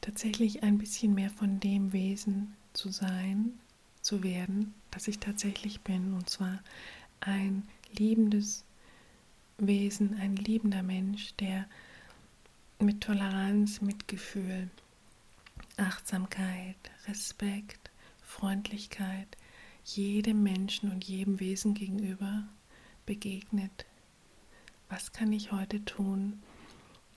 tatsächlich 0.00 0.62
ein 0.62 0.78
bisschen 0.78 1.14
mehr 1.14 1.30
von 1.30 1.60
dem 1.60 1.92
Wesen 1.92 2.54
zu 2.72 2.90
sein, 2.90 3.58
zu 4.02 4.22
werden, 4.22 4.74
das 4.90 5.08
ich 5.08 5.18
tatsächlich 5.18 5.80
bin, 5.80 6.12
und 6.14 6.28
zwar 6.28 6.58
ein 7.20 7.66
liebendes 7.92 8.64
Wesen, 9.58 10.18
ein 10.18 10.36
liebender 10.36 10.82
Mensch, 10.82 11.34
der 11.36 11.66
mit 12.78 13.00
Toleranz, 13.00 13.80
Mitgefühl, 13.80 14.70
Achtsamkeit, 15.76 16.76
Respekt, 17.06 17.90
Freundlichkeit 18.22 19.36
jedem 19.84 20.42
Menschen 20.42 20.90
und 20.90 21.04
jedem 21.04 21.40
Wesen 21.40 21.74
gegenüber 21.74 22.44
begegnet. 23.06 23.86
Was 24.88 25.12
kann 25.12 25.32
ich 25.32 25.50
heute 25.52 25.84
tun, 25.84 26.42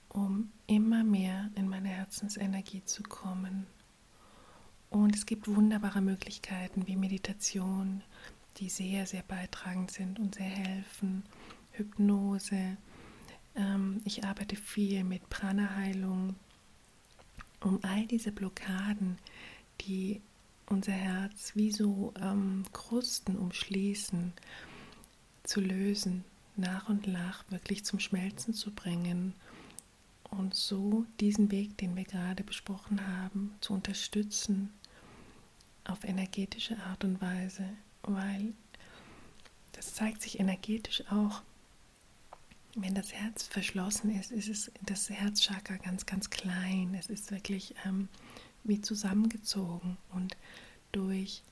um 0.08 0.50
immer 0.66 1.04
mehr 1.04 1.50
in 1.54 1.68
meine 1.68 1.88
Herzensenergie 1.88 2.82
zu 2.84 3.02
kommen? 3.02 3.66
Und 4.90 5.14
es 5.14 5.26
gibt 5.26 5.48
wunderbare 5.48 6.00
Möglichkeiten 6.00 6.86
wie 6.86 6.96
Meditation, 6.96 8.02
die 8.58 8.68
sehr, 8.68 9.06
sehr 9.06 9.22
beitragend 9.22 9.90
sind 9.90 10.18
und 10.18 10.34
sehr 10.34 10.44
helfen. 10.44 11.24
Hypnose. 11.72 12.76
Ähm, 13.54 14.00
ich 14.04 14.24
arbeite 14.24 14.56
viel 14.56 15.04
mit 15.04 15.28
Prana-Heilung, 15.30 16.36
um 17.60 17.80
all 17.82 18.06
diese 18.06 18.32
Blockaden, 18.32 19.18
die 19.80 20.20
unser 20.66 20.92
Herz 20.92 21.52
wie 21.54 21.70
so 21.70 22.12
ähm, 22.20 22.64
Krusten 22.72 23.36
umschließen, 23.36 24.32
zu 25.42 25.60
lösen, 25.60 26.24
nach 26.56 26.88
und 26.88 27.06
nach 27.06 27.44
wirklich 27.50 27.84
zum 27.84 27.98
Schmelzen 27.98 28.54
zu 28.54 28.70
bringen 28.70 29.34
und 30.30 30.54
so 30.54 31.04
diesen 31.20 31.50
Weg, 31.50 31.76
den 31.78 31.96
wir 31.96 32.04
gerade 32.04 32.44
besprochen 32.44 33.06
haben, 33.06 33.54
zu 33.60 33.72
unterstützen 33.74 34.72
auf 35.84 36.04
energetische 36.04 36.78
Art 36.78 37.04
und 37.04 37.20
Weise 37.20 37.64
weil 38.02 38.52
das 39.72 39.94
zeigt 39.94 40.22
sich 40.22 40.40
energetisch 40.40 41.04
auch. 41.10 41.42
Wenn 42.74 42.94
das 42.94 43.12
Herz 43.12 43.46
verschlossen 43.46 44.18
ist, 44.18 44.30
ist 44.30 44.48
es 44.48 44.72
das 44.82 45.10
Herzchakra 45.10 45.76
ganz, 45.76 46.06
ganz 46.06 46.30
klein. 46.30 46.94
Es 46.98 47.08
ist 47.08 47.30
wirklich 47.30 47.74
ähm, 47.84 48.08
wie 48.64 48.80
zusammengezogen 48.80 49.98
und 50.10 50.36
durch 50.92 51.42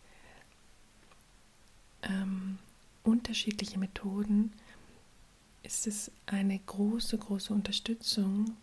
ähm, 2.02 2.58
unterschiedliche 3.02 3.78
Methoden 3.78 4.52
ist 5.62 5.86
es 5.86 6.10
eine 6.26 6.58
große, 6.58 7.18
große 7.18 7.52
Unterstützung 7.52 8.56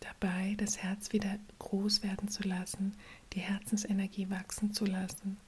dabei, 0.00 0.54
das 0.58 0.78
Herz 0.78 1.12
wieder 1.12 1.38
groß 1.58 2.02
werden 2.02 2.28
zu 2.28 2.42
lassen, 2.42 2.94
die 3.32 3.40
Herzensenergie 3.40 4.28
wachsen 4.28 4.72
zu 4.72 4.84
lassen 4.84 5.38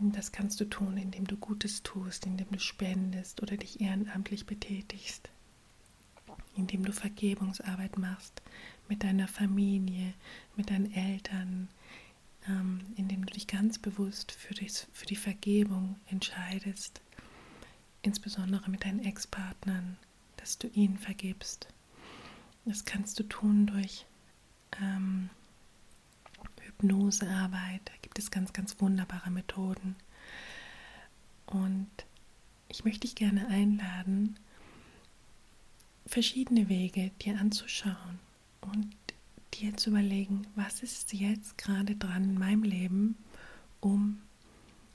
das 0.00 0.32
kannst 0.32 0.60
du 0.60 0.64
tun, 0.64 0.96
indem 0.96 1.26
du 1.26 1.36
Gutes 1.36 1.82
tust, 1.82 2.26
indem 2.26 2.50
du 2.50 2.58
spendest 2.58 3.42
oder 3.42 3.56
dich 3.56 3.80
ehrenamtlich 3.80 4.46
betätigst, 4.46 5.30
indem 6.56 6.84
du 6.84 6.92
Vergebungsarbeit 6.92 7.98
machst 7.98 8.42
mit 8.88 9.02
deiner 9.02 9.28
Familie, 9.28 10.14
mit 10.56 10.70
deinen 10.70 10.92
Eltern, 10.92 11.68
ähm, 12.48 12.80
indem 12.96 13.26
du 13.26 13.32
dich 13.32 13.46
ganz 13.46 13.78
bewusst 13.78 14.32
für, 14.32 14.54
das, 14.54 14.86
für 14.92 15.06
die 15.06 15.16
Vergebung 15.16 15.96
entscheidest, 16.06 17.00
insbesondere 18.02 18.70
mit 18.70 18.84
deinen 18.84 19.04
Ex-Partnern, 19.04 19.96
dass 20.36 20.58
du 20.58 20.68
ihnen 20.68 20.98
vergibst. 20.98 21.68
Das 22.64 22.84
kannst 22.84 23.18
du 23.18 23.22
tun 23.24 23.66
durch 23.66 24.06
ähm, 24.80 25.30
Hypnosearbeit. 26.78 27.80
Da 27.84 27.92
gibt 28.02 28.18
es 28.18 28.30
ganz, 28.30 28.52
ganz 28.52 28.80
wunderbare 28.80 29.30
Methoden. 29.30 29.96
Und 31.46 31.88
ich 32.68 32.84
möchte 32.84 33.00
dich 33.00 33.14
gerne 33.14 33.46
einladen, 33.48 34.38
verschiedene 36.06 36.68
Wege 36.68 37.10
dir 37.22 37.38
anzuschauen 37.38 38.18
und 38.60 38.94
dir 39.54 39.76
zu 39.76 39.90
überlegen, 39.90 40.46
was 40.54 40.82
ist 40.82 41.12
jetzt 41.12 41.56
gerade 41.58 41.96
dran 41.96 42.24
in 42.24 42.38
meinem 42.38 42.62
Leben, 42.62 43.16
um 43.80 44.20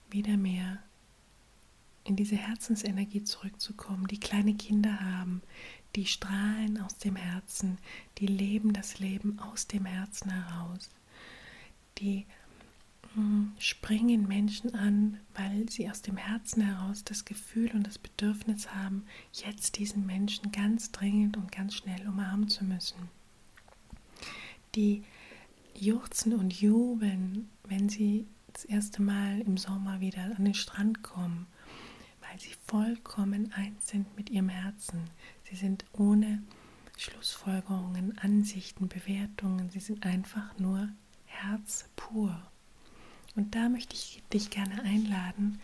wieder 0.10 0.38
mehr 0.38 0.80
in 2.04 2.15
diese 2.15 2.36
Herzensenergie 2.36 3.24
zurückzukommen, 3.24 4.08
die 4.08 4.20
kleine 4.20 4.54
Kinder 4.56 5.00
haben, 5.00 5.41
die 5.96 6.06
strahlen 6.06 6.82
aus 6.82 6.98
dem 6.98 7.15
Herzen, 7.15 7.78
die 8.17 8.28
leben 8.28 8.74
das 8.74 9.00
Leben 9.00 9.39
aus 9.39 9.67
dem 9.67 9.86
Herzen 9.86 10.32
heraus, 10.32 10.89
die 12.02 12.26
hm, 13.14 13.54
springen 13.60 14.28
Menschen 14.28 14.74
an, 14.74 15.20
weil 15.36 15.70
sie 15.70 15.90
aus 15.90 16.02
dem 16.02 16.18
Herzen 16.18 16.62
heraus 16.62 17.04
das 17.04 17.26
Gefühl 17.26 17.72
und 17.74 17.86
das 17.86 17.98
Bedürfnis 17.98 18.74
haben, 18.74 19.06
jetzt 19.34 19.78
diesen 19.78 20.06
Menschen 20.06 20.52
ganz 20.52 20.92
dringend 20.92 21.38
und 21.38 21.52
ganz 21.52 21.76
schnell 21.76 22.08
umarmen 22.08 22.48
zu 22.48 22.64
müssen. 22.64 23.10
Die 24.76 25.04
juchzen 25.76 26.34
und 26.34 26.54
jubeln, 26.62 27.50
wenn 27.66 27.90
sie 27.90 28.28
das 28.54 28.66
erste 28.66 29.02
Mal 29.02 29.42
im 29.42 29.58
Sommer 29.58 30.00
wieder 30.00 30.24
an 30.24 30.46
den 30.46 30.54
Strand 30.54 31.04
kommen, 31.04 31.48
weil 32.22 32.40
sie 32.40 32.54
vollkommen 32.66 33.52
eins 33.54 33.90
sind 33.90 34.16
mit 34.16 34.30
ihrem 34.30 34.50
Herzen. 34.50 35.10
Sie 35.44 35.56
sind 35.56 35.86
ohne 35.94 36.42
Schlussfolgerungen, 36.98 38.18
Ansichten, 38.20 38.88
Bewertungen. 38.88 39.70
Sie 39.70 39.80
sind 39.80 40.06
einfach 40.06 40.58
nur 40.60 40.90
Herz 41.44 41.86
pur. 41.96 42.42
Und 43.36 43.56
da 43.56 43.70
möchte 43.70 43.96
ich 43.96 44.22
dich 44.34 44.50
gerne 44.50 44.82
einladen, 44.84 45.60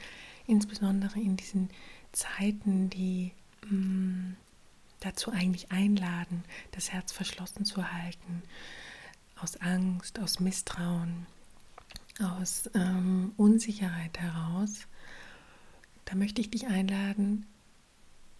insbesondere 0.46 1.20
in 1.20 1.36
diesen 1.36 1.70
Zeiten, 2.12 2.90
die 2.90 3.34
mh, 3.70 3.76
mm, 3.76 4.38
dazu 5.02 5.32
eigentlich 5.32 5.72
einladen, 5.72 6.44
das 6.72 6.92
Herz 6.92 7.12
verschlossen 7.12 7.66
zu 7.66 7.92
halten, 7.92 8.42
aus 9.40 9.58
Angst, 9.58 10.20
aus 10.20 10.40
Misstrauen, 10.40 11.28
aus 12.20 12.70
ähm, 12.74 13.34
Unsicherheit 13.38 14.18
heraus. 14.20 14.88
Da 16.06 16.16
möchte 16.16 16.42
ich 16.42 16.50
dich 16.50 16.68
einladen 16.68 17.46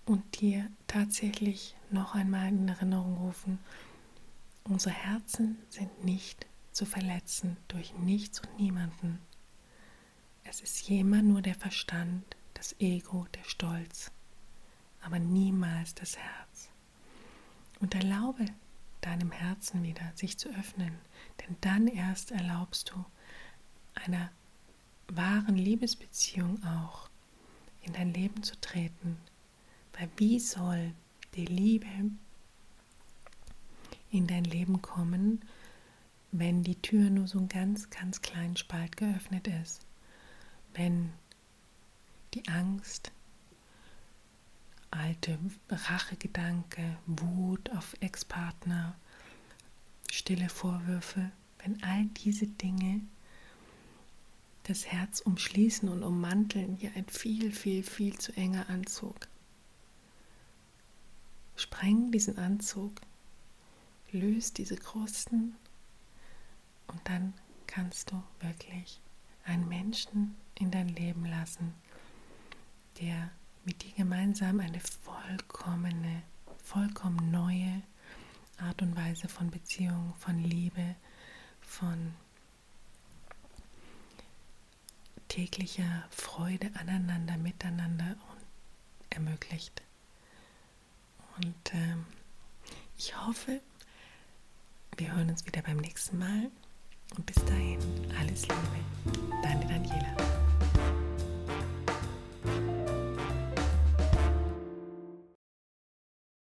und 0.06 0.40
dir 0.40 0.68
tatsächlich 0.88 1.76
noch 1.92 2.16
einmal 2.16 2.48
in 2.48 2.68
Erinnerung 2.68 3.18
rufen, 3.18 3.60
unsere 4.64 4.96
Herzen 4.96 5.58
sind 5.70 6.04
nicht 6.04 6.48
zu 6.78 6.86
verletzen 6.86 7.58
durch 7.70 7.96
nichts 7.98 8.40
und 8.40 8.60
niemanden. 8.60 9.18
Es 10.44 10.62
ist 10.62 10.88
immer 10.92 11.24
nur 11.24 11.42
der 11.42 11.56
Verstand, 11.56 12.24
das 12.54 12.76
Ego, 12.80 13.26
der 13.34 13.44
Stolz, 13.46 14.12
aber 15.02 15.18
niemals 15.18 15.96
das 15.96 16.18
Herz. 16.18 16.70
Und 17.80 17.96
erlaube 17.96 18.46
deinem 19.02 19.32
Herzen 19.32 19.82
wieder 19.82 20.12
sich 20.14 20.38
zu 20.38 20.50
öffnen, 20.50 20.94
denn 21.42 21.58
dann 21.62 21.88
erst 21.88 22.30
erlaubst 22.30 22.92
du 22.92 23.04
einer 23.96 24.30
wahren 25.08 25.58
Liebesbeziehung 25.58 26.64
auch 26.64 27.10
in 27.82 27.94
dein 27.94 28.14
Leben 28.14 28.44
zu 28.44 28.56
treten. 28.62 29.18
Weil 29.94 30.12
wie 30.18 30.40
soll 30.40 30.94
die 31.34 31.46
Liebe 31.46 31.88
in 34.12 34.28
dein 34.28 34.44
Leben 34.44 34.80
kommen, 34.84 35.42
wenn 36.32 36.64
die 36.64 36.82
Tür 36.82 37.10
nur 37.10 37.28
so 37.28 37.38
einen 37.38 37.50
ganz, 37.50 37.90
ganz 37.90 38.22
kleinen 38.22 38.58
Spalt 38.58 38.98
geöffnet 38.98 39.48
ist, 39.48 39.82
wenn 40.74 41.12
die 42.34 42.48
Angst, 42.48 43.12
alte 44.92 45.38
Rachegedanke, 45.70 46.98
Wut 47.06 47.70
auf 47.72 47.96
Ex-Partner, 48.00 48.96
stille 50.12 50.50
Vorwürfe, 50.50 51.32
wenn 51.60 51.82
all 51.84 52.06
diese 52.06 52.48
Dinge 52.48 53.02
das 54.64 54.86
Herz 54.86 55.22
umschließen 55.22 55.88
und 55.88 56.04
ummanteln 56.04 56.80
wie 56.82 56.90
ein 56.90 57.08
viel, 57.08 57.52
viel, 57.52 57.84
viel 57.84 58.18
zu 58.18 58.36
enger 58.36 58.70
Anzug. 58.70 59.28
Spreng 61.56 62.12
diesen 62.12 62.38
Anzug, 62.38 63.02
löst 64.12 64.58
diese 64.58 64.76
Krusten 64.76 65.56
und 66.88 67.02
dann 67.06 67.34
kannst 67.68 68.12
du 68.12 68.24
wirklich 68.40 69.02
einen 69.46 69.68
Menschen 69.68 70.36
in 70.56 70.72
dein 70.72 70.90
Leben 70.90 71.26
lassen, 71.26 71.74
der 73.00 73.32
mit 73.66 73.84
dir 73.84 73.92
gemeinsam 73.94 74.60
eine 74.60 74.80
vollkommene, 74.80 76.24
vollkommen 76.64 77.32
neue 77.32 77.82
Art 78.60 78.82
und 78.82 78.96
Weise 78.96 79.28
von 79.28 79.52
Beziehung, 79.52 80.14
von 80.18 80.40
Liebe, 80.40 80.96
von 81.62 82.14
täglicher 85.28 86.06
Freude 86.10 86.72
aneinander, 86.76 87.38
miteinander 87.38 88.16
ermöglicht. 89.10 89.84
Und 91.38 91.74
ähm, 91.74 92.06
ich 92.98 93.16
hoffe, 93.16 93.62
wir 94.98 95.14
hören 95.16 95.30
uns 95.30 95.46
wieder 95.46 95.62
beim 95.62 95.78
nächsten 95.78 96.18
Mal. 96.18 96.50
Und 97.16 97.26
bis 97.26 97.36
dahin, 97.46 97.80
alles 98.20 98.44
Liebe. 98.44 99.22
Deine 99.42 99.66
Daniela. 99.66 100.37